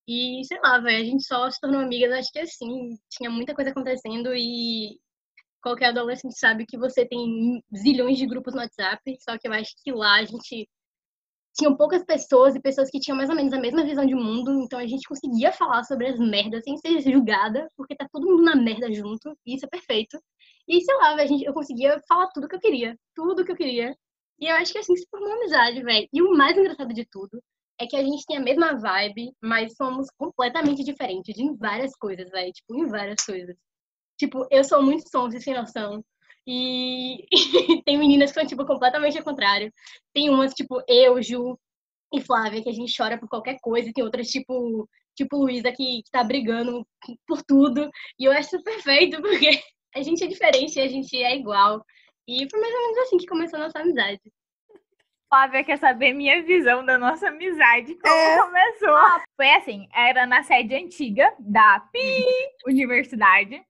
E, 0.08 0.42
sei 0.46 0.60
lá, 0.62 0.80
velho, 0.80 1.02
a 1.02 1.06
gente 1.06 1.24
só 1.26 1.50
se 1.52 1.60
tornou 1.60 1.82
amigas, 1.82 2.12
acho 2.14 2.32
que 2.32 2.40
assim, 2.40 2.98
tinha 3.10 3.30
muita 3.30 3.54
coisa 3.56 3.72
acontecendo 3.72 4.34
e 4.36 4.98
qualquer 5.62 5.88
adolescente 5.88 6.38
sabe 6.38 6.66
que 6.66 6.78
você 6.78 7.06
tem 7.08 7.62
zilhões 7.76 8.18
de 8.18 8.28
grupos 8.28 8.54
no 8.54 8.62
WhatsApp, 8.62 9.02
só 9.20 9.38
que 9.38 9.48
eu 9.48 9.54
acho 9.54 9.74
que 9.84 9.92
lá 9.92 10.18
a 10.20 10.26
gente 10.26 10.70
tinham 11.56 11.76
poucas 11.76 12.04
pessoas 12.04 12.56
e 12.56 12.62
pessoas 12.62 12.90
que 12.90 13.00
tinham 13.00 13.18
mais 13.18 13.30
ou 13.30 13.36
menos 13.36 13.54
a 13.54 13.60
mesma 13.60 13.84
visão 13.86 14.06
de 14.06 14.16
mundo, 14.16 14.52
então 14.62 14.78
a 14.80 14.86
gente 14.88 15.08
conseguia 15.08 15.52
falar 15.52 15.84
sobre 15.84 16.08
as 16.08 16.20
merdas 16.20 16.64
sem 16.64 16.78
ser 16.78 17.00
julgada, 17.02 17.70
porque 17.78 17.96
tá 17.96 18.08
todo 18.12 18.26
mundo 18.28 18.44
na 18.44 18.56
merda 18.56 18.92
junto, 18.94 19.38
e 19.46 19.56
isso 19.56 19.66
é 19.66 19.70
perfeito. 19.70 20.20
E 20.68 20.82
sei 20.82 20.96
lá, 20.96 21.16
a 21.16 21.26
gente- 21.26 21.46
eu 21.46 21.54
conseguia 21.54 22.00
falar 22.08 22.28
tudo 22.34 22.48
que 22.48 22.56
eu 22.56 22.60
queria, 22.60 22.98
tudo 23.16 23.46
que 23.46 23.52
eu 23.52 23.56
queria. 23.56 23.96
E 24.40 24.48
eu 24.48 24.56
acho 24.56 24.72
que 24.74 24.80
assim 24.80 24.96
se 24.96 25.08
formou 25.10 25.30
uma 25.30 25.38
amizade, 25.38 25.82
velho. 25.84 26.08
E 26.12 26.22
o 26.22 26.36
mais 26.36 26.58
engraçado 26.58 26.94
de 26.94 27.06
tudo 27.06 27.42
é 27.80 27.86
que 27.88 27.96
a 27.96 28.04
gente 28.04 28.26
tem 28.26 28.38
a 28.38 28.42
mesma 28.42 28.74
vibe, 28.78 29.34
mas 29.42 29.76
somos 29.76 30.08
completamente 30.18 30.84
diferentes 30.84 31.38
em 31.38 31.56
várias 31.56 31.96
coisas, 31.96 32.30
velho. 32.32 32.52
Tipo, 32.52 32.76
em 32.76 32.86
várias 32.88 33.24
coisas. 33.26 33.56
Tipo, 34.18 34.48
eu 34.52 34.64
sou 34.64 34.82
muito 34.84 35.10
sonsa 35.10 35.38
e 35.38 35.42
sem 35.42 35.54
noção. 35.54 36.04
E 37.78 37.82
tem 37.84 37.98
meninas 37.98 38.32
que 38.32 38.40
são, 38.40 38.46
tipo, 38.46 38.66
completamente 38.66 39.18
ao 39.18 39.24
contrário. 39.24 39.74
Tem 40.14 40.30
umas, 40.30 40.54
tipo, 40.54 40.82
eu, 40.88 41.22
Ju 41.22 41.58
e 42.14 42.22
Flávia, 42.22 42.62
que 42.62 42.70
a 42.70 42.74
gente 42.74 42.96
chora 42.96 43.18
por 43.18 43.28
qualquer 43.28 43.58
coisa. 43.62 43.90
E 43.90 43.94
tem 43.94 44.04
outras, 44.04 44.28
tipo, 44.28 44.88
tipo 45.16 45.38
Luísa, 45.38 45.72
que, 45.72 46.04
que 46.04 46.12
tá 46.12 46.24
brigando 46.24 46.86
por 47.28 47.42
tudo. 47.44 47.90
E 48.20 48.26
eu 48.26 48.32
acho 48.32 48.56
isso 48.56 48.64
perfeito, 48.64 49.20
porque 49.24 49.60
a 49.96 50.02
gente 50.04 50.24
é 50.24 50.28
diferente 50.28 50.78
e 50.78 50.82
a 50.82 50.88
gente 50.88 51.16
é 51.16 51.36
igual. 51.36 51.84
E 52.28 52.48
foi 52.50 52.60
mais 52.60 52.74
ou 52.74 52.82
menos 52.82 52.98
assim 53.00 53.18
que 53.18 53.26
começou 53.28 53.60
a 53.60 53.64
nossa 53.64 53.80
amizade. 53.80 54.22
Flávia 55.28 55.64
quer 55.64 55.78
saber 55.78 56.14
minha 56.14 56.44
visão 56.44 56.86
da 56.86 56.98
nossa 56.98 57.30
amizade. 57.30 57.96
Como 57.96 58.14
É. 58.14 58.38
começou? 58.38 58.98
Foi 59.36 59.50
assim, 59.52 59.88
era 59.94 60.26
na 60.26 60.44
sede 60.44 60.76
antiga 60.76 61.34
da 61.40 61.80
PI 61.92 62.24
Universidade. 62.68 63.62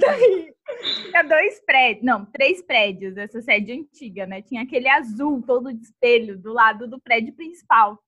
Daí, 0.00 0.54
tinha 1.10 1.22
dois 1.22 1.60
prédios, 1.64 2.04
não, 2.04 2.24
três 2.26 2.62
prédios 2.62 3.14
dessa 3.14 3.40
sede 3.40 3.72
antiga, 3.72 4.26
né? 4.26 4.42
Tinha 4.42 4.62
aquele 4.62 4.88
azul 4.88 5.42
todo 5.42 5.72
de 5.72 5.82
espelho 5.82 6.38
do 6.38 6.52
lado 6.52 6.88
do 6.88 7.00
prédio 7.00 7.34
principal. 7.34 8.02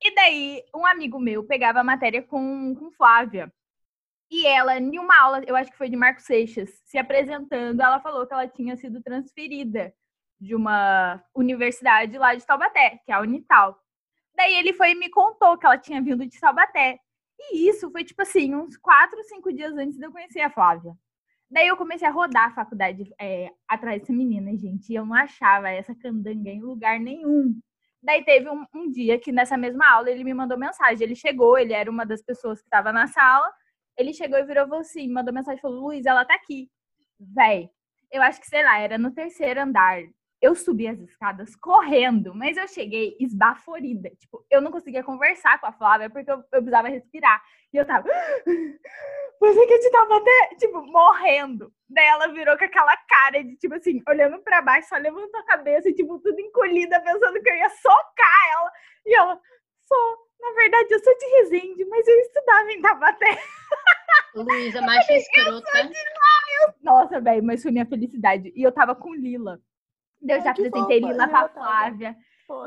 E 0.00 0.14
daí, 0.14 0.62
um 0.74 0.86
amigo 0.86 1.18
meu 1.18 1.44
pegava 1.44 1.80
a 1.80 1.84
matéria 1.84 2.22
com, 2.22 2.74
com 2.74 2.90
Flávia. 2.92 3.52
E 4.30 4.46
ela, 4.46 4.78
em 4.78 4.98
uma 4.98 5.18
aula, 5.18 5.42
eu 5.46 5.56
acho 5.56 5.70
que 5.70 5.78
foi 5.78 5.88
de 5.88 5.96
Marco 5.96 6.20
Seixas, 6.20 6.70
se 6.84 6.98
apresentando, 6.98 7.80
ela 7.80 7.98
falou 7.98 8.26
que 8.26 8.34
ela 8.34 8.46
tinha 8.46 8.76
sido 8.76 9.02
transferida 9.02 9.92
de 10.38 10.54
uma 10.54 11.22
universidade 11.34 12.16
lá 12.18 12.34
de 12.34 12.46
Taubaté, 12.46 13.00
que 13.04 13.10
é 13.10 13.14
a 13.14 13.20
Unital. 13.20 13.78
Daí 14.36 14.54
ele 14.54 14.72
foi 14.72 14.92
e 14.92 14.94
me 14.94 15.10
contou 15.10 15.56
que 15.58 15.66
ela 15.66 15.78
tinha 15.78 16.00
vindo 16.02 16.26
de 16.26 16.38
Taubaté. 16.38 17.00
E 17.38 17.68
isso 17.68 17.90
foi, 17.90 18.04
tipo 18.04 18.20
assim, 18.22 18.54
uns 18.54 18.76
quatro, 18.76 19.22
cinco 19.24 19.52
dias 19.52 19.72
antes 19.76 19.96
de 19.96 20.04
eu 20.04 20.12
conhecer 20.12 20.40
a 20.40 20.50
Flávia. 20.50 20.94
Daí 21.50 21.68
eu 21.68 21.76
comecei 21.76 22.06
a 22.06 22.10
rodar 22.10 22.48
a 22.48 22.54
faculdade 22.54 23.10
é, 23.18 23.50
atrás 23.66 24.00
dessa 24.00 24.12
menina, 24.12 24.54
gente, 24.56 24.90
e 24.92 24.96
eu 24.96 25.06
não 25.06 25.14
achava 25.14 25.70
essa 25.70 25.94
candanga 25.94 26.50
em 26.50 26.60
lugar 26.60 27.00
nenhum. 27.00 27.58
Daí 28.02 28.24
teve 28.24 28.48
um, 28.50 28.64
um, 28.74 28.90
dia 28.90 29.18
que 29.18 29.32
nessa 29.32 29.56
mesma 29.56 29.88
aula 29.90 30.10
ele 30.10 30.24
me 30.24 30.34
mandou 30.34 30.58
mensagem. 30.58 31.02
Ele 31.02 31.16
chegou, 31.16 31.58
ele 31.58 31.72
era 31.72 31.90
uma 31.90 32.04
das 32.06 32.22
pessoas 32.22 32.60
que 32.60 32.66
estava 32.66 32.92
na 32.92 33.06
sala. 33.06 33.50
Ele 33.96 34.12
chegou 34.12 34.38
e 34.38 34.44
virou 34.44 34.72
assim, 34.76 35.10
mandou 35.10 35.34
mensagem 35.34 35.60
falou: 35.60 35.80
Luiz, 35.80 36.06
ela 36.06 36.24
tá 36.24 36.34
aqui. 36.34 36.70
Véi, 37.18 37.70
eu 38.12 38.22
acho 38.22 38.40
que, 38.40 38.46
sei 38.46 38.62
lá, 38.62 38.78
era 38.78 38.98
no 38.98 39.12
terceiro 39.12 39.60
andar. 39.60 40.02
Eu 40.40 40.54
subi 40.54 40.86
as 40.86 40.98
escadas 41.00 41.56
correndo, 41.56 42.32
mas 42.34 42.56
eu 42.56 42.68
cheguei 42.68 43.16
esbaforida. 43.18 44.10
Tipo, 44.10 44.46
eu 44.48 44.60
não 44.60 44.70
conseguia 44.70 45.02
conversar 45.02 45.60
com 45.60 45.66
a 45.66 45.72
Flávia 45.72 46.08
porque 46.08 46.30
eu, 46.30 46.36
eu 46.36 46.62
precisava 46.62 46.88
respirar. 46.88 47.42
E 47.72 47.76
eu 47.76 47.84
tava. 47.84 48.08
Você 49.40 49.66
que 49.66 49.78
te 49.78 49.90
tava 49.90 50.16
até, 50.16 50.56
tipo, 50.56 50.82
morrendo. 50.82 51.72
Daí 51.88 52.06
ela 52.06 52.28
virou 52.28 52.56
com 52.58 52.64
aquela 52.64 52.96
cara 52.96 53.42
de, 53.42 53.56
tipo 53.56 53.74
assim, 53.74 54.02
olhando 54.08 54.40
pra 54.40 54.62
baixo, 54.62 54.88
só 54.88 54.96
levantou 54.96 55.40
a 55.40 55.44
cabeça, 55.44 55.92
tipo, 55.92 56.18
tudo 56.18 56.40
encolhida, 56.40 57.00
pensando 57.00 57.40
que 57.40 57.48
eu 57.48 57.56
ia 57.56 57.68
socar 57.68 58.50
ela. 58.52 58.72
E 59.06 59.14
ela, 59.14 59.40
sou, 59.86 60.16
na 60.40 60.52
verdade, 60.52 60.88
eu 60.92 60.98
sou 61.02 61.16
de 61.16 61.26
Resende, 61.26 61.84
mas 61.84 62.06
eu 62.06 62.18
estudava 62.20 62.72
em 62.72 62.80
Tabaté. 62.80 63.26
Luísa, 64.34 64.80
macho 64.82 65.12
escrota. 65.12 65.90
Nossa, 66.82 67.20
velho, 67.20 67.42
mas 67.42 67.62
foi 67.62 67.70
minha 67.70 67.86
felicidade. 67.86 68.52
E 68.54 68.62
eu 68.62 68.72
tava 68.72 68.94
com 68.94 69.14
Lila. 69.14 69.60
Eu 70.26 70.40
já 70.42 70.50
apresentei 70.50 71.00
Lila 71.00 71.28
pra 71.28 71.48
Flávia. 71.48 72.16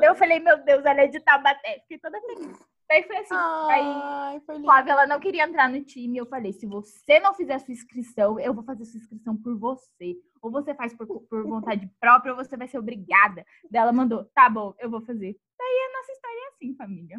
Eu 0.00 0.14
falei, 0.14 0.38
meu 0.40 0.62
Deus, 0.64 0.84
ela 0.84 1.00
é 1.02 1.06
de 1.06 1.20
Tabaté. 1.20 1.80
Fiquei 1.80 1.98
toda 1.98 2.20
feliz. 2.20 2.56
Daí 2.88 3.02
foi 3.04 3.16
assim. 3.16 3.34
Ai, 3.34 4.40
aí, 4.48 4.60
Flávia, 4.60 4.92
ela 4.92 5.06
não 5.06 5.18
queria 5.18 5.44
entrar 5.44 5.68
no 5.68 5.82
time. 5.82 6.18
Eu 6.18 6.26
falei: 6.26 6.52
se 6.52 6.66
você 6.66 7.18
não 7.20 7.32
fizer 7.34 7.58
sua 7.58 7.72
inscrição, 7.72 8.38
eu 8.38 8.52
vou 8.52 8.62
fazer 8.64 8.84
sua 8.84 8.98
inscrição 8.98 9.36
por 9.36 9.58
você. 9.58 10.14
Ou 10.42 10.50
você 10.50 10.74
faz 10.74 10.94
por, 10.94 11.06
por 11.06 11.46
vontade 11.46 11.90
própria, 11.98 12.32
ou 12.32 12.36
você 12.36 12.56
vai 12.56 12.68
ser 12.68 12.78
obrigada. 12.78 13.44
Daí 13.70 13.82
ela 13.82 13.92
mandou: 13.92 14.24
tá 14.34 14.48
bom, 14.48 14.74
eu 14.78 14.90
vou 14.90 15.00
fazer. 15.00 15.36
Daí 15.58 15.88
a 15.88 15.98
nossa 15.98 16.12
história 16.12 16.36
é 16.36 16.48
assim, 16.48 16.74
família. 16.76 17.18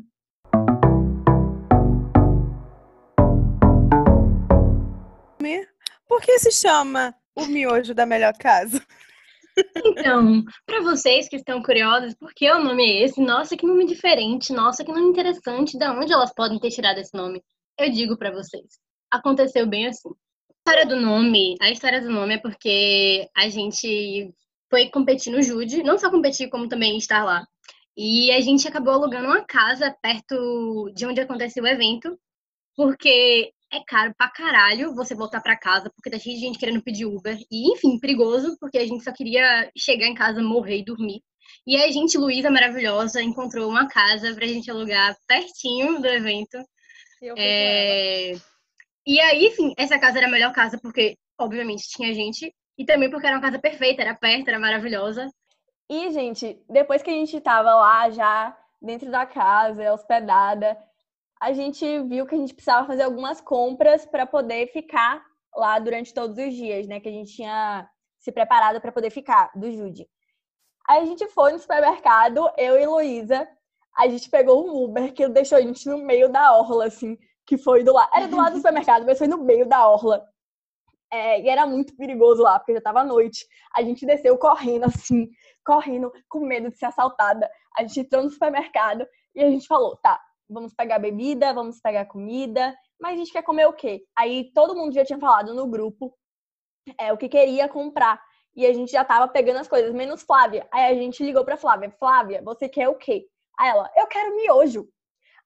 Por 6.13 6.22
que 6.22 6.38
se 6.38 6.52
chama 6.52 7.15
o 7.36 7.48
miojo 7.48 7.96
da 7.96 8.06
melhor 8.06 8.34
casa? 8.38 8.80
Então, 9.85 10.43
para 10.65 10.81
vocês 10.81 11.27
que 11.29 11.35
estão 11.35 11.61
curiosos, 11.61 12.15
por 12.15 12.33
que 12.33 12.49
o 12.51 12.63
nome 12.63 12.83
é 12.83 13.03
esse? 13.03 13.21
Nossa, 13.21 13.55
que 13.55 13.65
nome 13.65 13.85
diferente, 13.85 14.51
nossa, 14.51 14.83
que 14.83 14.91
nome 14.91 15.09
interessante, 15.09 15.77
de 15.77 15.85
onde 15.87 16.11
elas 16.11 16.33
podem 16.33 16.59
ter 16.59 16.71
tirado 16.71 16.99
esse 16.99 17.15
nome? 17.15 17.41
Eu 17.77 17.91
digo 17.91 18.17
para 18.17 18.31
vocês, 18.31 18.79
aconteceu 19.11 19.67
bem 19.67 19.87
assim. 19.87 20.09
A 20.09 20.71
história 20.71 20.85
do 20.85 20.99
nome, 20.99 21.55
a 21.61 21.69
história 21.71 22.01
do 22.01 22.09
nome 22.09 22.35
é 22.35 22.37
porque 22.37 23.29
a 23.35 23.49
gente 23.49 24.33
foi 24.69 24.89
competir 24.89 25.31
no 25.31 25.41
Jude, 25.41 25.83
não 25.83 25.97
só 25.97 26.09
competir, 26.09 26.49
como 26.49 26.67
também 26.67 26.97
estar 26.97 27.23
lá. 27.23 27.45
E 27.95 28.31
a 28.31 28.41
gente 28.41 28.67
acabou 28.67 28.93
alugando 28.93 29.27
uma 29.27 29.45
casa 29.45 29.95
perto 30.01 30.91
de 30.95 31.05
onde 31.05 31.21
aconteceu 31.21 31.63
o 31.63 31.67
evento, 31.67 32.17
porque 32.75 33.51
é 33.73 33.83
caro 33.86 34.13
pra 34.15 34.29
caralho 34.29 34.93
você 34.93 35.15
voltar 35.15 35.41
pra 35.41 35.57
casa, 35.57 35.91
porque 35.95 36.09
tá 36.09 36.19
cheio 36.19 36.36
de 36.36 36.41
gente 36.41 36.59
querendo 36.59 36.83
pedir 36.83 37.05
Uber. 37.05 37.38
E, 37.51 37.73
enfim, 37.73 37.99
perigoso, 37.99 38.55
porque 38.59 38.77
a 38.77 38.86
gente 38.86 39.03
só 39.03 39.12
queria 39.12 39.69
chegar 39.75 40.05
em 40.05 40.13
casa, 40.13 40.41
morrer 40.41 40.79
e 40.79 40.86
dormir. 40.86 41.21
E 41.65 41.75
aí 41.75 41.89
a 41.89 41.91
gente, 41.91 42.17
Luísa 42.17 42.51
maravilhosa, 42.51 43.21
encontrou 43.21 43.69
uma 43.69 43.88
casa 43.88 44.33
pra 44.36 44.45
gente 44.45 44.69
alugar 44.69 45.15
pertinho 45.27 45.99
do 45.99 46.07
evento. 46.07 46.57
E, 47.21 47.33
é... 47.38 48.31
e 49.05 49.19
aí, 49.19 49.47
enfim, 49.47 49.73
essa 49.77 49.97
casa 49.97 50.19
era 50.19 50.27
a 50.27 50.31
melhor 50.31 50.53
casa, 50.53 50.77
porque, 50.81 51.17
obviamente, 51.39 51.88
tinha 51.89 52.13
gente. 52.13 52.53
E 52.77 52.86
também 52.86 53.09
porque 53.09 53.25
era 53.27 53.36
uma 53.36 53.41
casa 53.41 53.59
perfeita, 53.59 54.01
era 54.01 54.15
perto, 54.15 54.49
era 54.49 54.59
maravilhosa. 54.59 55.27
E, 55.89 56.12
gente, 56.12 56.59
depois 56.69 57.01
que 57.01 57.09
a 57.09 57.13
gente 57.13 57.39
tava 57.41 57.73
lá 57.75 58.09
já 58.09 58.57
dentro 58.81 59.09
da 59.09 59.25
casa, 59.25 59.93
hospedada, 59.93 60.77
a 61.43 61.51
gente 61.51 61.86
viu 62.03 62.25
que 62.25 62.36
a 62.36 62.38
gente 62.38 62.53
precisava 62.53 62.88
fazer 62.88 63.03
algumas 63.03 63.41
compras 63.41 64.06
para 64.06 64.25
poder 64.25 64.67
ficar 64.67 65.21
lá 65.53 65.77
durante 65.77 66.13
todos 66.13 66.38
os 66.38 66.53
dias, 66.53 66.88
né? 66.88 67.01
Que 67.01 67.10
a 67.10 67.12
gente 67.12 67.36
tinha 67.36 67.86
se 68.17 68.32
preparado 68.32 68.79
para 68.79 68.93
poder 68.93 69.10
ficar 69.10 69.51
do 69.53 69.69
Jude. 69.69 70.08
Aí 70.88 71.01
a 71.01 71.06
gente 71.06 71.27
foi 71.27 71.51
no 71.51 71.60
supermercado, 71.60 72.49
eu 72.58 72.79
e 72.79 72.88
Luísa. 72.88 73.45
A 73.93 74.08
gente 74.08 74.29
pegou 74.29 74.65
um 74.65 74.86
Uber 74.86 75.13
que 75.13 75.27
deixou 75.27 75.58
a 75.58 75.62
gente 75.62 75.86
no 75.86 75.97
meio 75.97 76.29
da 76.29 76.56
orla, 76.56 76.86
assim, 76.86 77.17
que 77.45 77.58
foi 77.58 77.84
do 77.84 77.91
lado. 77.91 78.10
Era 78.15 78.25
do 78.29 78.38
lado 78.38 78.53
do 78.53 78.58
supermercado, 78.58 79.06
mas 79.06 79.17
foi 79.17 79.27
no 79.27 79.43
meio 79.43 79.67
da 79.67 79.86
orla. 79.86 80.25
É, 81.12 81.41
e 81.41 81.49
era 81.49 81.67
muito 81.67 81.93
perigoso 81.97 82.41
lá, 82.41 82.58
porque 82.58 82.73
já 82.73 82.82
tava 82.82 83.03
noite. 83.03 83.45
A 83.75 83.84
gente 83.84 84.06
desceu 84.06 84.38
correndo, 84.38 84.86
assim, 84.86 85.27
correndo, 85.65 86.10
com 86.29 86.39
medo 86.39 86.69
de 86.69 86.77
ser 86.77 86.86
assaltada. 86.86 87.51
A 87.75 87.82
gente 87.82 87.99
entrou 87.99 88.23
no 88.23 88.29
supermercado 88.29 89.06
e 89.36 89.43
a 89.43 89.49
gente 89.49 89.67
falou: 89.67 89.97
tá, 89.97 90.17
vamos 90.49 90.73
pegar 90.73 90.99
bebida, 90.99 91.53
vamos 91.53 91.79
pegar 91.79 92.06
comida, 92.06 92.75
mas 92.99 93.13
a 93.13 93.17
gente 93.17 93.32
quer 93.32 93.43
comer 93.43 93.67
o 93.67 93.73
quê? 93.73 94.03
Aí 94.15 94.51
todo 94.53 94.75
mundo 94.75 94.93
já 94.93 95.03
tinha 95.03 95.19
falado 95.19 95.53
no 95.53 95.67
grupo 95.67 96.15
é, 96.99 97.12
o 97.13 97.17
que 97.17 97.29
queria 97.29 97.67
comprar. 97.67 98.21
E 98.56 98.65
a 98.65 98.73
gente 98.73 98.91
já 98.91 99.03
tava 99.03 99.27
pegando 99.27 99.60
as 99.60 99.67
coisas, 99.67 99.93
menos 99.93 100.21
Flávia. 100.21 100.67
Aí 100.71 100.86
a 100.86 100.93
gente 100.93 101.23
ligou 101.23 101.43
pra 101.43 101.58
Flávia, 101.58 101.89
Flávia, 101.97 102.41
você 102.43 102.69
quer 102.69 102.88
o 102.88 102.95
quê? 102.95 103.27
Aí 103.58 103.69
ela, 103.69 103.89
eu 103.95 104.08
quero 104.08 104.36
miojo. 104.36 104.88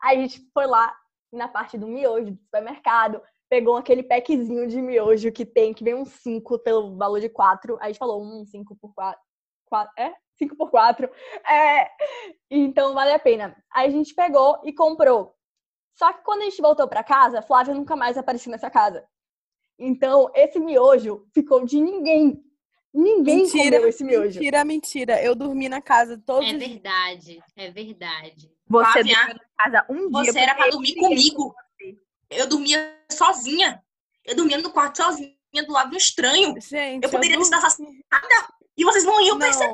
Aí 0.02 0.18
a 0.18 0.22
gente 0.22 0.42
foi 0.54 0.66
lá 0.66 0.94
na 1.32 1.48
parte 1.48 1.78
do 1.78 1.88
miojo 1.88 2.32
do 2.32 2.42
supermercado, 2.44 3.22
pegou 3.50 3.78
aquele 3.78 4.04
packzinho 4.04 4.68
de 4.68 4.82
miojo 4.82 5.32
que 5.32 5.46
tem, 5.46 5.74
que 5.74 5.84
vem 5.84 5.96
uns 5.96 6.10
5 6.10 6.60
pelo 6.60 6.98
valor 6.98 7.20
de 7.20 7.30
4. 7.30 7.76
Aí 7.76 7.84
a 7.84 7.88
gente 7.88 7.98
falou, 7.98 8.22
um 8.22 8.46
5 8.46 8.76
por 8.76 8.94
4. 8.94 9.20
4 9.68 9.94
é? 9.98 10.14
5 10.38 10.56
por 10.56 10.70
4 10.70 11.10
é, 11.50 11.90
Então 12.50 12.94
vale 12.94 13.12
a 13.12 13.20
pena. 13.20 13.56
Aí 13.72 13.88
a 13.88 13.92
gente 13.92 14.14
pegou 14.14 14.62
e 14.64 14.74
comprou. 14.74 15.36
Só 15.98 16.14
que 16.14 16.24
quando 16.24 16.42
a 16.42 16.46
gente 16.46 16.62
voltou 16.62 16.88
para 16.88 17.04
casa, 17.04 17.42
Flávia 17.42 17.74
nunca 17.74 17.96
mais 17.96 18.18
apareceu 18.18 18.52
nessa 18.52 18.70
casa. 18.70 19.04
Então, 19.80 20.30
esse 20.34 20.60
miojo 20.60 21.28
ficou 21.34 21.66
de 21.66 21.80
ninguém. 21.80 22.44
Ninguém 22.94 23.44
mentira, 23.44 23.78
comeu 23.78 23.90
esse 23.90 24.04
miojo. 24.04 24.40
Mentira, 24.40 24.66
mentira. 24.66 25.24
Eu 25.24 25.36
dormi 25.36 25.70
na 25.70 25.82
casa 25.82 26.22
todos 26.26 26.50
É 26.50 26.58
verdade, 26.58 27.40
é 27.56 27.72
verdade. 27.72 28.52
Você 28.68 28.92
Flávia, 28.92 29.16
dormiu 29.16 29.34
na 29.36 29.64
casa 29.64 29.86
um 29.90 30.10
dia. 30.10 30.34
Você 30.34 30.40
era 30.40 30.56
para 30.56 30.70
dormir 30.70 30.96
comigo. 30.96 31.56
Eu 32.30 32.48
dormia 32.48 33.00
sozinha. 33.12 33.84
Eu 34.26 34.36
dormia 34.36 34.58
no 34.58 34.72
quarto 34.72 34.98
sozinha, 34.98 35.34
do 35.66 35.72
lado 35.72 35.92
do 35.92 35.98
estranho. 35.98 36.60
Gente, 36.60 37.04
eu 37.04 37.10
poderia 37.10 37.38
eu 37.38 37.42
estar 37.42 37.58
assassinada. 37.58 37.98
E 38.78 38.84
vocês 38.84 39.04
não 39.04 39.20
iam 39.22 39.40
perceber. 39.40 39.74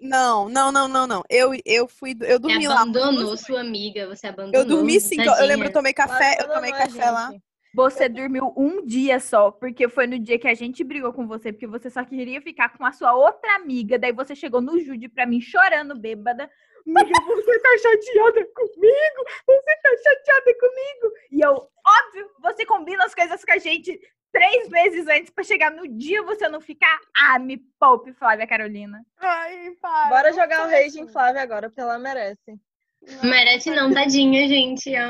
Não, 0.00 0.48
não, 0.48 0.70
não, 0.70 0.86
não, 0.86 1.06
não. 1.06 1.24
Eu, 1.28 1.50
eu 1.64 1.88
fui, 1.88 2.16
eu 2.20 2.38
dormi 2.38 2.62
você 2.62 2.68
lá. 2.68 2.82
abandonou 2.82 3.36
sua 3.36 3.60
amiga, 3.60 4.06
você 4.06 4.28
abandonou. 4.28 4.60
Eu 4.60 4.64
dormi 4.64 5.00
sim, 5.00 5.16
tadinha. 5.16 5.36
eu 5.40 5.46
lembro, 5.46 5.66
eu 5.66 5.72
tomei 5.72 5.92
café, 5.92 6.36
eu 6.40 6.48
tomei 6.48 6.70
café 6.70 7.10
lá. 7.10 7.32
Você 7.74 8.08
dormiu 8.08 8.54
um 8.56 8.86
dia 8.86 9.18
só, 9.20 9.50
porque 9.50 9.88
foi 9.88 10.06
no 10.06 10.18
dia 10.18 10.38
que 10.38 10.48
a 10.48 10.54
gente 10.54 10.82
brigou 10.84 11.12
com 11.12 11.26
você, 11.26 11.52
porque 11.52 11.66
você 11.66 11.90
só 11.90 12.04
queria 12.04 12.40
ficar 12.40 12.70
com 12.70 12.86
a 12.86 12.92
sua 12.92 13.14
outra 13.14 13.56
amiga. 13.56 13.98
Daí 13.98 14.12
você 14.12 14.34
chegou 14.34 14.62
no 14.62 14.78
Jude 14.80 15.08
pra 15.08 15.26
mim 15.26 15.40
chorando, 15.40 15.98
bêbada. 15.98 16.48
Amiga, 16.86 17.20
você 17.26 17.58
tá 17.58 17.68
chateada 17.82 18.46
comigo? 18.54 19.24
Você 19.46 19.76
tá 19.82 19.90
chateada 20.04 20.54
comigo? 20.58 21.14
E 21.32 21.40
eu, 21.40 21.52
óbvio, 21.52 22.30
você 22.40 22.64
combina 22.64 23.04
as 23.04 23.14
coisas 23.14 23.44
com 23.44 23.52
a 23.52 23.58
gente 23.58 24.00
três 24.36 24.68
meses 24.68 25.06
antes 25.08 25.30
pra 25.30 25.42
chegar 25.42 25.70
no 25.70 25.88
dia 25.88 26.22
você 26.22 26.46
não 26.46 26.60
ficar. 26.60 26.98
Ah, 27.16 27.38
me 27.38 27.56
poupe, 27.80 28.12
Flávia 28.12 28.46
Carolina. 28.46 29.02
Ai, 29.18 29.70
pai. 29.80 30.08
Bora 30.10 30.32
jogar 30.32 30.66
o 30.66 30.70
Rage 30.70 31.00
em 31.00 31.08
Flávia 31.08 31.40
agora, 31.40 31.70
porque 31.70 31.80
ela 31.80 31.98
merece. 31.98 32.60
Não. 33.00 33.30
Merece 33.30 33.70
não, 33.70 33.92
tadinha, 33.92 34.46
gente. 34.46 34.90
Eu, 34.90 35.08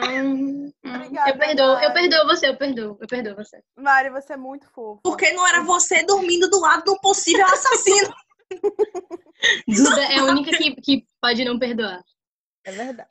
Obrigada, 0.84 1.30
eu 1.30 1.38
perdoo, 1.38 1.74
Mari. 1.74 1.86
eu 1.86 1.92
perdoo 1.92 2.26
você, 2.26 2.48
eu 2.48 2.56
perdoo, 2.56 2.98
eu 3.00 3.06
perdoo 3.08 3.34
você. 3.34 3.62
Mari, 3.76 4.10
você 4.10 4.34
é 4.34 4.36
muito 4.36 4.68
fofa. 4.70 5.00
Porque 5.02 5.32
não 5.32 5.46
era 5.48 5.62
você 5.62 6.04
dormindo 6.04 6.48
do 6.48 6.60
lado 6.60 6.84
de 6.84 6.90
um 6.90 6.98
possível 6.98 7.46
assassino. 7.46 8.14
Duda 9.66 10.04
é 10.04 10.18
a 10.18 10.24
única 10.24 10.56
que, 10.56 10.74
que 10.76 11.06
pode 11.20 11.44
não 11.44 11.58
perdoar. 11.58 12.00
É 12.64 12.70
verdade. 12.70 13.08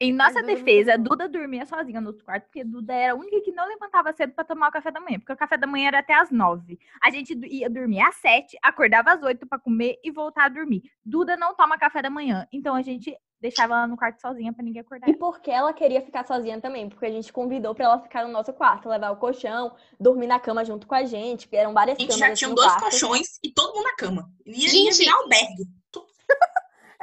Em 0.00 0.12
nossa 0.12 0.42
defesa, 0.42 0.98
Duda 0.98 1.28
dormia 1.28 1.64
sozinha 1.64 2.00
no 2.00 2.12
quarto, 2.12 2.44
porque 2.44 2.64
Duda 2.64 2.92
era 2.92 3.12
a 3.12 3.16
única 3.16 3.40
que 3.40 3.52
não 3.52 3.66
levantava 3.66 4.12
cedo 4.12 4.32
para 4.32 4.44
tomar 4.44 4.68
o 4.68 4.72
café 4.72 4.90
da 4.90 5.00
manhã, 5.00 5.18
porque 5.20 5.32
o 5.32 5.36
café 5.36 5.56
da 5.56 5.66
manhã 5.66 5.88
era 5.88 6.00
até 6.00 6.14
às 6.14 6.30
nove. 6.30 6.78
A 7.00 7.10
gente 7.10 7.32
ia 7.46 7.70
dormir 7.70 8.00
às 8.00 8.16
sete, 8.16 8.58
acordava 8.60 9.12
às 9.12 9.22
oito 9.22 9.46
para 9.46 9.58
comer 9.58 9.98
e 10.02 10.10
voltar 10.10 10.46
a 10.46 10.48
dormir. 10.48 10.82
Duda 11.04 11.36
não 11.36 11.54
toma 11.54 11.78
café 11.78 12.02
da 12.02 12.10
manhã, 12.10 12.46
então 12.52 12.74
a 12.74 12.82
gente 12.82 13.16
deixava 13.40 13.74
ela 13.74 13.86
no 13.86 13.96
quarto 13.96 14.20
sozinha 14.20 14.52
para 14.52 14.64
ninguém 14.64 14.80
acordar. 14.80 15.08
E 15.08 15.14
porque 15.14 15.50
ela 15.50 15.72
queria 15.72 16.02
ficar 16.02 16.26
sozinha 16.26 16.60
também, 16.60 16.88
porque 16.88 17.06
a 17.06 17.10
gente 17.10 17.32
convidou 17.32 17.74
para 17.74 17.84
ela 17.84 18.00
ficar 18.00 18.26
no 18.26 18.32
nosso 18.32 18.52
quarto, 18.52 18.88
levar 18.88 19.10
o 19.12 19.16
colchão, 19.16 19.76
dormir 20.00 20.26
na 20.26 20.40
cama 20.40 20.64
junto 20.64 20.86
com 20.86 20.94
a 20.94 21.04
gente, 21.04 21.46
que 21.46 21.56
eram 21.56 21.72
várias 21.72 21.96
camas. 21.96 22.10
A 22.10 22.16
gente 22.16 22.28
já 22.28 22.34
tinha 22.34 22.54
dois 22.54 22.72
quarto. 22.72 22.82
colchões 22.82 23.38
e 23.44 23.52
todo 23.52 23.74
mundo 23.74 23.84
na 23.84 23.96
cama. 23.96 24.30
Ia, 24.44 24.68
gente, 24.68 24.86
ia 24.86 24.92
virar 24.92 25.16
albergue. 25.18 25.64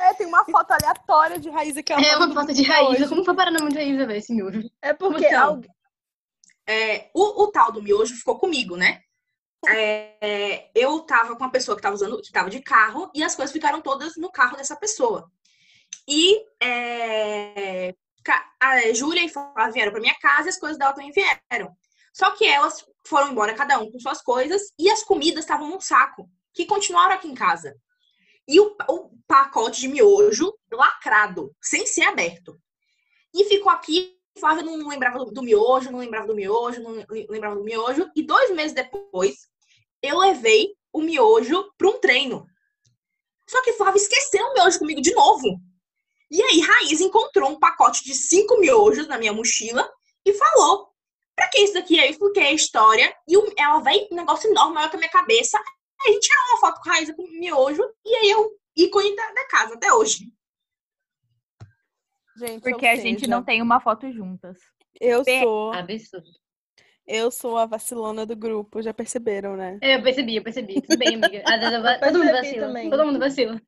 É, 0.01 0.13
tem 0.15 0.25
uma 0.25 0.43
foto 0.45 0.71
aleatória 0.71 1.39
de 1.39 1.49
Raíza 1.49 1.83
que 1.83 1.93
é, 1.93 1.95
é 1.95 2.17
uma 2.17 2.33
foto 2.33 2.53
de 2.53 2.63
Raíza. 2.63 3.07
Como 3.07 3.23
foi 3.23 3.35
parar 3.35 3.51
na 3.51 3.59
mão 3.59 3.69
de 3.69 3.75
Raíza, 3.75 4.05
velho, 4.07 4.17
esse 4.17 4.33
miojo? 4.33 4.69
É 4.81 4.93
porque 4.93 5.27
então, 5.27 5.49
alguém... 5.49 5.69
é, 6.67 7.09
o, 7.13 7.43
o 7.43 7.47
tal 7.51 7.71
do 7.71 7.83
miojo 7.83 8.15
ficou 8.15 8.39
comigo, 8.39 8.75
né? 8.75 9.01
É, 9.67 10.71
eu 10.73 11.01
tava 11.01 11.35
com 11.35 11.43
uma 11.43 11.51
pessoa 11.51 11.75
que 11.75 11.83
tava 11.83 11.93
usando, 11.93 12.19
que 12.21 12.31
tava 12.31 12.49
de 12.49 12.61
carro, 12.61 13.11
e 13.13 13.23
as 13.23 13.35
coisas 13.35 13.53
ficaram 13.53 13.79
todas 13.79 14.17
no 14.17 14.31
carro 14.31 14.57
dessa 14.57 14.75
pessoa. 14.75 15.31
E 16.07 16.43
é, 16.61 17.93
a 18.59 18.93
Júlia 18.93 19.23
e 19.23 19.29
Flávia 19.29 19.71
vieram 19.71 19.91
para 19.91 20.01
minha 20.01 20.17
casa 20.19 20.47
e 20.47 20.49
as 20.49 20.57
coisas 20.57 20.79
dela 20.79 20.93
também 20.93 21.11
vieram. 21.11 21.75
Só 22.11 22.31
que 22.31 22.45
elas 22.45 22.83
foram 23.05 23.31
embora, 23.31 23.53
cada 23.53 23.79
um 23.79 23.91
com 23.91 23.99
suas 23.99 24.21
coisas, 24.21 24.73
e 24.79 24.89
as 24.89 25.03
comidas 25.03 25.43
estavam 25.43 25.69
num 25.69 25.79
saco, 25.79 26.27
que 26.53 26.65
continuaram 26.65 27.13
aqui 27.13 27.27
em 27.27 27.35
casa. 27.35 27.75
E 28.47 28.59
o, 28.59 28.75
o 28.89 29.11
pacote 29.27 29.81
de 29.81 29.87
miojo 29.87 30.53
lacrado, 30.71 31.55
sem 31.61 31.85
ser 31.85 32.03
aberto. 32.03 32.59
E 33.33 33.45
ficou 33.45 33.71
aqui, 33.71 34.17
Flávia 34.37 34.63
não 34.63 34.87
lembrava 34.87 35.23
do, 35.25 35.41
miojo, 35.41 35.91
não 35.91 35.99
lembrava 35.99 36.27
do 36.27 36.35
miojo, 36.35 36.81
não 36.81 37.05
lembrava 37.29 37.55
do 37.55 37.63
miojo. 37.63 38.09
E 38.15 38.23
dois 38.23 38.51
meses 38.51 38.73
depois, 38.73 39.47
eu 40.01 40.17
levei 40.17 40.73
o 40.91 41.01
miojo 41.01 41.71
para 41.77 41.89
um 41.89 41.99
treino. 41.99 42.45
Só 43.49 43.61
que 43.61 43.73
Flávia 43.73 44.01
esqueceu 44.01 44.45
o 44.45 44.53
miojo 44.53 44.79
comigo 44.79 45.01
de 45.01 45.13
novo. 45.13 45.59
E 46.29 46.41
aí, 46.41 46.61
Raiz 46.61 47.01
encontrou 47.01 47.49
um 47.49 47.59
pacote 47.59 48.03
de 48.03 48.15
cinco 48.15 48.57
miojos 48.57 49.07
na 49.07 49.17
minha 49.17 49.33
mochila 49.33 49.89
e 50.25 50.33
falou: 50.33 50.91
Pra 51.35 51.49
que 51.49 51.61
isso 51.61 51.73
daqui? 51.73 51.99
Aí 51.99 52.07
eu 52.07 52.11
expliquei 52.11 52.43
a 52.43 52.53
história 52.53 53.15
e 53.27 53.35
ela 53.57 53.79
veio 53.79 54.07
um 54.11 54.15
negócio 54.15 54.49
enorme 54.49 54.75
maior 54.75 54.89
que 54.89 54.95
a 54.95 54.99
minha 54.99 55.11
cabeça. 55.11 55.61
Aí 56.03 56.11
a 56.11 56.13
gente 56.13 56.27
tirou 56.27 56.43
uma 56.49 56.57
foto 56.57 56.81
com 56.81 56.89
a 56.89 56.93
Raíza 56.93 57.13
com 57.13 57.27
miojo 57.27 57.83
e 58.05 58.15
aí 58.15 58.29
eu 58.29 58.51
ícone 58.75 59.15
da, 59.15 59.31
da 59.31 59.47
casa 59.47 59.75
até 59.75 59.93
hoje. 59.93 60.31
Gente, 62.37 62.61
Porque 62.61 62.87
a 62.87 62.95
seja, 62.95 63.03
gente 63.03 63.27
não 63.27 63.43
tem 63.43 63.61
uma 63.61 63.79
foto 63.79 64.11
juntas. 64.11 64.57
Eu 64.99 65.23
sou. 65.23 65.73
Absurdo. 65.73 66.29
Eu 67.05 67.29
sou 67.29 67.57
a 67.57 67.65
vacilona 67.65 68.25
do 68.25 68.35
grupo, 68.35 68.81
já 68.81 68.93
perceberam, 68.93 69.55
né? 69.55 69.77
Eu 69.81 70.01
percebi, 70.01 70.37
eu 70.37 70.43
percebi. 70.43 70.81
Tudo 70.81 70.97
bem, 70.97 71.15
amiga. 71.15 71.43
Às 71.45 71.59
vezes 71.59 71.73
eu, 71.73 71.99
todo 71.99 72.19
mundo 72.19 72.31
vacila. 72.31 72.67
Também. 72.67 72.89
Todo 72.89 73.05
mundo 73.05 73.19
vacila. 73.19 73.61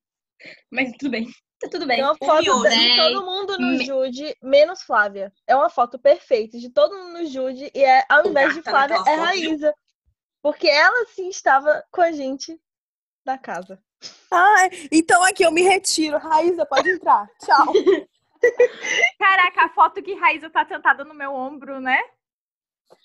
Mas 0.71 0.91
tudo 0.97 1.11
bem. 1.11 1.27
Tá 1.59 1.69
tudo 1.69 1.85
bem. 1.85 1.99
É 1.99 2.03
uma 2.03 2.15
foto 2.15 2.43
de 2.43 2.69
né? 2.69 2.95
todo 2.97 3.25
mundo 3.25 3.57
no 3.57 3.67
Me... 3.77 3.85
Jude, 3.85 4.35
menos 4.41 4.83
Flávia. 4.83 5.31
É 5.47 5.55
uma 5.55 5.69
foto 5.69 5.97
perfeita 5.97 6.57
de 6.57 6.69
todo 6.69 6.95
mundo 6.95 7.19
no 7.19 7.25
Jude 7.25 7.71
e 7.73 7.83
é, 7.83 8.05
ao 8.09 8.27
invés 8.27 8.53
de 8.53 8.61
Flávia, 8.61 9.01
é 9.07 9.15
Raíza. 9.15 9.73
Porque 10.43 10.67
ela 10.67 11.05
sim 11.07 11.29
estava 11.29 11.85
com 11.89 12.01
a 12.01 12.11
gente 12.11 12.59
na 13.25 13.37
casa. 13.37 13.81
Ah, 14.29 14.67
então 14.91 15.23
aqui 15.23 15.43
eu 15.43 15.51
me 15.51 15.61
retiro. 15.61 16.17
Raíza, 16.17 16.65
pode 16.65 16.89
entrar. 16.89 17.25
Tchau. 17.39 17.71
Caraca, 19.17 19.65
a 19.65 19.69
foto 19.69 20.03
que 20.03 20.15
Raíza 20.15 20.49
tá 20.49 20.65
sentada 20.65 21.05
no 21.05 21.13
meu 21.13 21.33
ombro, 21.33 21.79
né? 21.79 21.97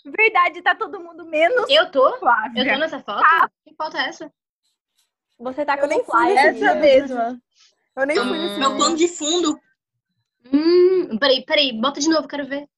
Verdade, 0.05 0.63
tá 0.63 0.75
todo 0.75 1.01
mundo 1.01 1.25
menos. 1.25 1.65
Eu 1.71 1.89
tô? 1.93 2.19
Flávia. 2.19 2.65
Eu 2.65 2.73
tô 2.73 2.79
nessa 2.81 2.99
foto? 2.99 3.23
Ah. 3.25 3.49
Que 3.65 3.73
foto 3.77 3.97
é 3.97 4.09
essa? 4.09 4.33
Você 5.39 5.65
tá 5.65 5.79
com 5.79 5.87
nem 5.87 6.05
Flávia. 6.05 6.41
Essa 6.41 6.75
mesma. 6.75 7.41
Eu 7.95 8.05
nem 8.05 8.17
fui 8.17 8.37
nesse 8.37 8.59
Meu 8.59 8.77
plano 8.77 8.97
de 8.97 9.07
fundo. 9.07 9.61
Hum, 10.53 11.17
peraí, 11.19 11.45
peraí, 11.45 11.73
bota 11.73 12.01
de 12.01 12.09
novo, 12.09 12.27
quero 12.27 12.47
ver. 12.47 12.69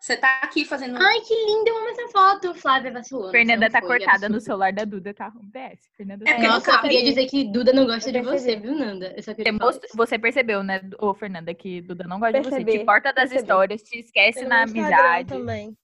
Você 0.00 0.16
tá 0.16 0.40
aqui 0.42 0.64
fazendo. 0.64 0.96
Ai, 0.96 1.20
que 1.20 1.34
linda, 1.34 1.68
eu 1.68 1.76
amo 1.76 1.88
essa 1.90 2.08
foto. 2.08 2.54
Flávia 2.54 2.90
vacilou. 2.90 3.30
Fernanda 3.30 3.68
tá 3.68 3.80
foi, 3.80 3.98
cortada 3.98 4.30
no 4.30 4.40
celular 4.40 4.72
da 4.72 4.86
Duda, 4.86 5.12
tá? 5.12 5.30
Um 5.36 5.50
PS. 5.50 5.90
Fernanda 5.94 6.24
é, 6.26 6.34
tá... 6.36 6.48
Nossa, 6.48 6.70
eu 6.70 6.80
queria 6.80 7.04
dizer 7.04 7.26
que 7.26 7.44
Duda 7.44 7.70
não 7.74 7.84
gosta 7.84 8.10
de 8.10 8.22
você, 8.22 8.56
viu, 8.56 8.74
Nanda? 8.74 9.12
Eu 9.14 9.22
só 9.22 9.34
queria 9.34 9.52
você, 9.52 9.80
você 9.94 10.18
percebeu, 10.18 10.62
né, 10.62 10.80
ô 10.98 11.12
Fernanda, 11.12 11.52
que 11.52 11.82
Duda 11.82 12.04
não 12.04 12.18
gosta 12.18 12.40
Percebi. 12.40 12.64
de 12.64 12.70
você. 12.72 12.78
Te 12.78 12.84
corta 12.86 13.12
das 13.12 13.28
Percebi. 13.28 13.40
histórias, 13.42 13.82
te 13.82 13.98
esquece 13.98 14.46
na 14.46 14.62
amizade. 14.62 15.28
também. 15.28 15.76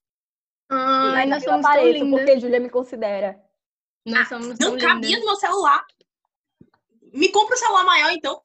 Ai, 0.71 1.27
nós 1.27 1.45
somos 1.45 1.67
tão 1.67 1.87
lindas. 1.87 2.19
porque 2.19 2.31
a 2.31 2.39
Júlia 2.39 2.59
me 2.59 2.71
considera. 2.71 3.39
Nós 4.07 4.29
somos 4.29 4.53
ah, 4.53 4.57
Não 4.61 4.79
cabia 4.79 5.19
no 5.19 5.27
meu 5.27 5.37
celular. 5.37 5.85
Me 7.13 7.29
compra 7.29 7.55
um 7.55 7.59
celular 7.59 7.85
maior, 7.85 8.13
então. 8.13 8.41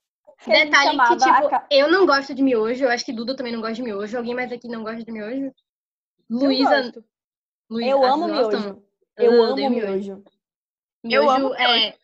Detalhe 0.47 0.97
que, 0.97 1.17
tipo, 1.17 1.65
eu 1.69 1.91
não 1.91 2.05
gosto 2.05 2.33
de 2.33 2.41
miojo, 2.41 2.83
eu 2.83 2.89
acho 2.89 3.05
que 3.05 3.13
Duda 3.13 3.35
também 3.35 3.53
não 3.53 3.61
gosta 3.61 3.75
de 3.75 3.83
miojo. 3.83 4.17
Alguém 4.17 4.33
mais 4.33 4.51
aqui 4.51 4.67
não 4.67 4.83
gosta 4.83 5.03
de 5.03 5.11
miojo? 5.11 5.53
Luísa. 6.29 6.93
Eu 7.69 8.03
amo 8.03 8.27
miojo. 8.27 8.83
Eu, 9.17 9.33
eu 9.33 9.43
amo 9.43 9.69
miojo. 9.69 10.23
Miojo 11.03 11.25
eu 11.25 11.29
amo 11.29 11.55
é, 11.55 11.95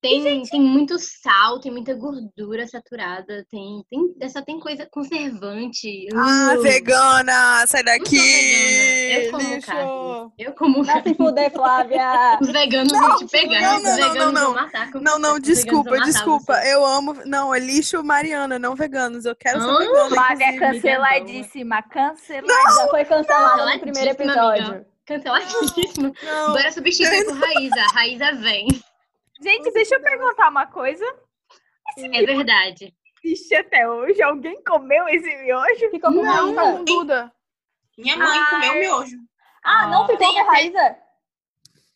tem, 0.00 0.22
gente... 0.22 0.50
tem 0.50 0.60
muito 0.60 0.96
sal, 0.98 1.60
tem 1.60 1.72
muita 1.72 1.94
gordura 1.94 2.66
saturada, 2.66 3.44
tem, 3.50 3.84
tem, 3.90 4.28
só 4.28 4.42
tem 4.42 4.60
coisa 4.60 4.86
conservante. 4.90 6.06
Ah, 6.14 6.54
uh. 6.56 6.62
vegana! 6.62 7.66
Sai 7.66 7.82
daqui! 7.82 8.16
Eu 8.16 9.30
como 9.32 9.54
Lixo. 9.54 9.66
carne. 9.66 10.32
Eu 10.38 10.52
como 10.52 10.84
Não 10.84 11.02
se 11.02 11.14
fuder, 11.14 11.52
Flávia! 11.52 12.38
Os 12.40 12.48
veganos 12.48 12.92
não, 12.92 13.00
vão 13.00 13.16
te 13.16 13.26
pegar. 13.26 13.60
Não, 13.60 13.82
não, 13.82 13.90
Os 13.90 13.96
veganos 13.96 14.16
não, 14.16 14.32
não, 14.32 14.44
vão 14.44 14.54
matar. 14.54 14.90
Não, 14.94 15.18
não, 15.18 15.38
desculpa, 15.40 15.98
desculpa. 16.00 16.54
Você. 16.54 16.74
Eu 16.74 16.86
amo. 16.86 17.16
Não, 17.26 17.54
é 17.54 17.58
lixo 17.58 18.02
Mariana, 18.04 18.58
não 18.58 18.76
veganos. 18.76 19.24
Eu 19.24 19.34
quero 19.34 19.60
ser 19.60 19.78
vegana. 19.78 20.08
Flávia 20.10 20.58
canceladíssima. 20.58 21.82
Cancelada. 21.82 22.74
Já 22.76 22.88
foi 22.88 23.04
cancelada 23.04 23.74
no 23.74 23.80
primeiro 23.80 24.10
episódio. 24.10 24.86
Canceladíssima. 25.06 26.12
Bora 26.48 26.70
substituir 26.70 27.24
por 27.24 27.38
Raíza. 27.38 27.82
Raíza 27.94 28.32
vem. 28.34 28.68
Gente, 29.40 29.70
deixa 29.72 29.94
eu 29.94 30.02
perguntar 30.02 30.48
uma 30.48 30.66
coisa. 30.66 31.04
Esse 31.96 32.06
é 32.06 32.26
verdade. 32.26 32.94
Existe 33.24 33.54
até 33.54 33.88
hoje. 33.88 34.20
Alguém 34.22 34.62
comeu 34.64 35.08
esse 35.08 35.36
miojo? 35.42 35.90
Ficou 35.90 36.12
com 36.12 36.22
não, 36.22 36.54
com 36.54 36.84
Duda. 36.84 37.32
Minha 37.96 38.16
mãe 38.16 38.28
Ai. 38.28 38.50
comeu 38.50 38.74
miojo. 38.74 39.16
Ah, 39.64 39.86
não 39.88 40.06
ficou 40.06 40.32
com 40.32 40.40
a 40.40 40.44
Raíza? 40.44 40.96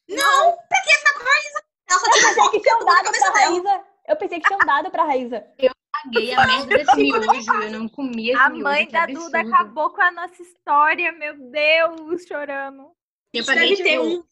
Não, 0.08 0.56
pra 0.68 0.82
que 0.82 0.92
essa 0.92 1.14
com 1.14 1.20
a 1.20 1.24
Raíza? 1.24 1.64
Ela 1.88 2.00
só 2.00 2.10
tinha 2.10 2.28
eu 2.28 2.34
pensei 2.34 2.50
que 2.50 2.60
tinham 2.60 2.84
dado 2.84 3.10
pra 3.10 3.30
Raíza. 3.30 3.84
Eu 4.08 4.16
pensei 4.16 4.40
que 4.40 4.46
tinham 4.46 4.66
dado 4.66 4.90
pra 4.90 5.04
Raíza. 5.04 5.46
Eu 5.58 5.72
paguei 5.92 6.34
a 6.34 6.46
merda 6.46 6.76
desse 6.76 6.96
miojo. 6.96 7.62
Eu 7.62 7.70
não 7.70 7.88
comia 7.88 8.32
esse 8.32 8.42
A 8.42 8.48
miojo, 8.50 8.64
mãe 8.64 8.88
da 8.88 9.06
Duda 9.06 9.40
acabou 9.40 9.90
com 9.90 10.02
a 10.02 10.10
nossa 10.10 10.42
história. 10.42 11.12
Meu 11.12 11.34
Deus, 11.50 12.24
chorando. 12.26 12.90
Eu 13.32 13.44
paguei, 13.44 13.68
deve 13.70 13.76
tipo... 13.76 13.88
ter 13.88 14.00
um 14.00 14.22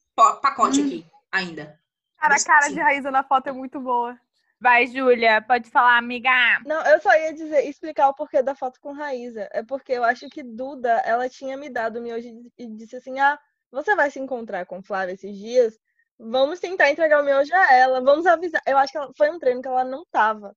pacote 0.43 0.81
hum. 0.81 0.87
aqui 0.87 1.07
ainda. 1.33 1.80
Cara, 2.21 2.35
a 2.35 2.45
cara 2.45 2.69
de 2.69 2.79
Raíza 2.79 3.11
na 3.11 3.23
foto 3.23 3.49
é 3.49 3.53
muito 3.53 3.81
boa. 3.81 4.19
Vai, 4.61 4.87
Júlia, 4.87 5.41
pode 5.41 5.71
falar, 5.71 5.97
amiga. 5.97 6.31
Não, 6.67 6.85
eu 6.87 7.01
só 7.01 7.11
ia 7.15 7.33
dizer, 7.33 7.65
explicar 7.65 8.09
o 8.11 8.15
porquê 8.15 8.43
da 8.43 8.55
foto 8.55 8.79
com 8.79 8.93
Raíza. 8.93 9.49
É 9.53 9.63
porque 9.63 9.93
eu 9.93 10.05
acho 10.05 10.29
que 10.29 10.43
Duda, 10.43 11.01
ela 11.07 11.31
tinha 11.31 11.57
me 11.57 11.71
dado 11.71 12.03
miojo 12.03 12.29
e 12.59 12.67
disse 12.67 12.97
assim: 12.97 13.19
ah, 13.19 13.39
você 13.71 13.97
vai 13.97 14.11
se 14.11 14.21
encontrar 14.21 14.67
com 14.67 14.83
Flávia 14.83 15.15
esses 15.15 15.35
dias? 15.35 15.79
Vamos 16.19 16.61
tentar 16.61 16.91
entregar 16.91 17.23
o 17.23 17.25
miojo 17.25 17.55
a 17.55 17.75
ela, 17.75 18.03
vamos 18.03 18.27
avisar. 18.27 18.61
Eu 18.67 18.77
acho 18.77 18.93
que 18.93 18.99
ela, 18.99 19.11
foi 19.17 19.31
um 19.31 19.39
treino 19.39 19.63
que 19.63 19.69
ela 19.69 19.85
não 19.85 20.05
tava. 20.13 20.55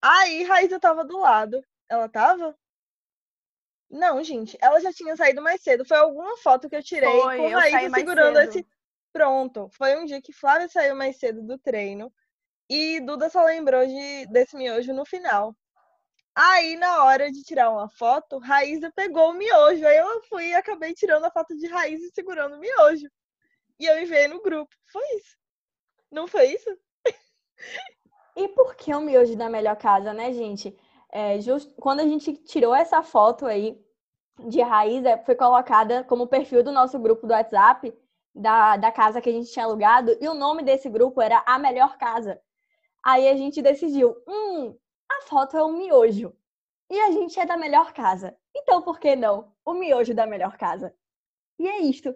Aí, 0.00 0.44
Raíza 0.44 0.78
tava 0.78 1.04
do 1.04 1.18
lado. 1.18 1.60
Ela 1.88 2.08
tava? 2.08 2.56
Não, 3.90 4.22
gente, 4.22 4.56
ela 4.60 4.80
já 4.80 4.92
tinha 4.92 5.16
saído 5.16 5.42
mais 5.42 5.60
cedo. 5.60 5.84
Foi 5.84 5.96
alguma 5.96 6.36
foto 6.36 6.68
que 6.68 6.76
eu 6.76 6.82
tirei 6.82 7.10
foi, 7.20 7.38
com 7.38 7.48
Raíza 7.48 7.90
segurando 7.92 8.38
esse 8.38 8.64
Pronto, 9.16 9.70
foi 9.70 9.96
um 9.96 10.04
dia 10.04 10.20
que 10.20 10.30
Flávia 10.30 10.68
saiu 10.68 10.94
mais 10.94 11.18
cedo 11.18 11.42
do 11.42 11.56
treino 11.56 12.12
e 12.68 13.00
Duda 13.00 13.30
só 13.30 13.42
lembrou 13.44 13.86
de, 13.86 14.26
desse 14.26 14.54
miojo 14.54 14.92
no 14.92 15.06
final. 15.06 15.56
Aí, 16.34 16.76
na 16.76 17.02
hora 17.02 17.32
de 17.32 17.42
tirar 17.42 17.70
uma 17.70 17.88
foto, 17.88 18.36
Raíza 18.36 18.92
pegou 18.94 19.30
o 19.30 19.32
miojo. 19.32 19.86
Aí 19.86 19.96
eu 19.96 20.22
fui 20.24 20.48
e 20.48 20.54
acabei 20.54 20.92
tirando 20.92 21.24
a 21.24 21.30
foto 21.30 21.56
de 21.56 21.66
Raíza 21.66 22.04
e 22.04 22.14
segurando 22.14 22.56
o 22.56 22.60
miojo. 22.60 23.08
E 23.80 23.86
eu 23.86 23.98
enviei 24.02 24.28
no 24.28 24.42
grupo. 24.42 24.76
Foi 24.92 25.02
isso. 25.16 25.38
Não 26.12 26.26
foi 26.26 26.52
isso? 26.52 26.78
E 28.36 28.48
por 28.48 28.74
que 28.74 28.94
o 28.94 29.00
miojo 29.00 29.34
da 29.34 29.48
melhor 29.48 29.76
casa, 29.76 30.12
né, 30.12 30.30
gente? 30.30 30.78
É, 31.10 31.40
just... 31.40 31.72
Quando 31.76 32.00
a 32.00 32.06
gente 32.06 32.34
tirou 32.44 32.74
essa 32.74 33.02
foto 33.02 33.46
aí 33.46 33.82
de 34.46 34.60
Raíza, 34.60 35.16
foi 35.24 35.34
colocada 35.34 36.04
como 36.04 36.26
perfil 36.26 36.62
do 36.62 36.70
nosso 36.70 36.98
grupo 36.98 37.26
do 37.26 37.32
WhatsApp 37.32 37.96
da, 38.36 38.76
da 38.76 38.92
casa 38.92 39.20
que 39.20 39.30
a 39.30 39.32
gente 39.32 39.50
tinha 39.50 39.64
alugado 39.64 40.16
e 40.20 40.28
o 40.28 40.34
nome 40.34 40.62
desse 40.62 40.90
grupo 40.90 41.22
era 41.22 41.42
A 41.46 41.58
Melhor 41.58 41.96
Casa. 41.96 42.38
Aí 43.04 43.28
a 43.28 43.36
gente 43.36 43.62
decidiu, 43.62 44.14
hum, 44.28 44.76
a 45.10 45.22
foto 45.22 45.56
é 45.56 45.64
um 45.64 45.72
miojo. 45.72 46.34
E 46.90 47.00
a 47.00 47.10
gente 47.10 47.38
é 47.40 47.46
da 47.46 47.56
melhor 47.56 47.92
casa. 47.92 48.36
Então 48.54 48.82
por 48.82 49.00
que 49.00 49.16
não? 49.16 49.52
O 49.64 49.72
miojo 49.72 50.14
da 50.14 50.26
melhor 50.26 50.56
casa. 50.56 50.94
E 51.58 51.66
é 51.66 51.80
isto. 51.80 52.14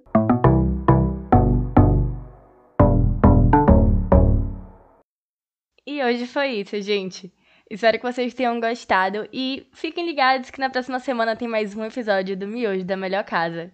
E 5.86 6.04
hoje 6.04 6.26
foi 6.26 6.48
isso, 6.50 6.80
gente. 6.82 7.32
Espero 7.68 7.98
que 7.98 8.12
vocês 8.12 8.34
tenham 8.34 8.60
gostado 8.60 9.28
e 9.32 9.68
fiquem 9.72 10.04
ligados 10.04 10.50
que 10.50 10.60
na 10.60 10.70
próxima 10.70 11.00
semana 11.00 11.36
tem 11.36 11.48
mais 11.48 11.74
um 11.74 11.84
episódio 11.84 12.36
do 12.36 12.46
Miojo 12.46 12.84
da 12.84 12.96
Melhor 12.96 13.24
Casa. 13.24 13.72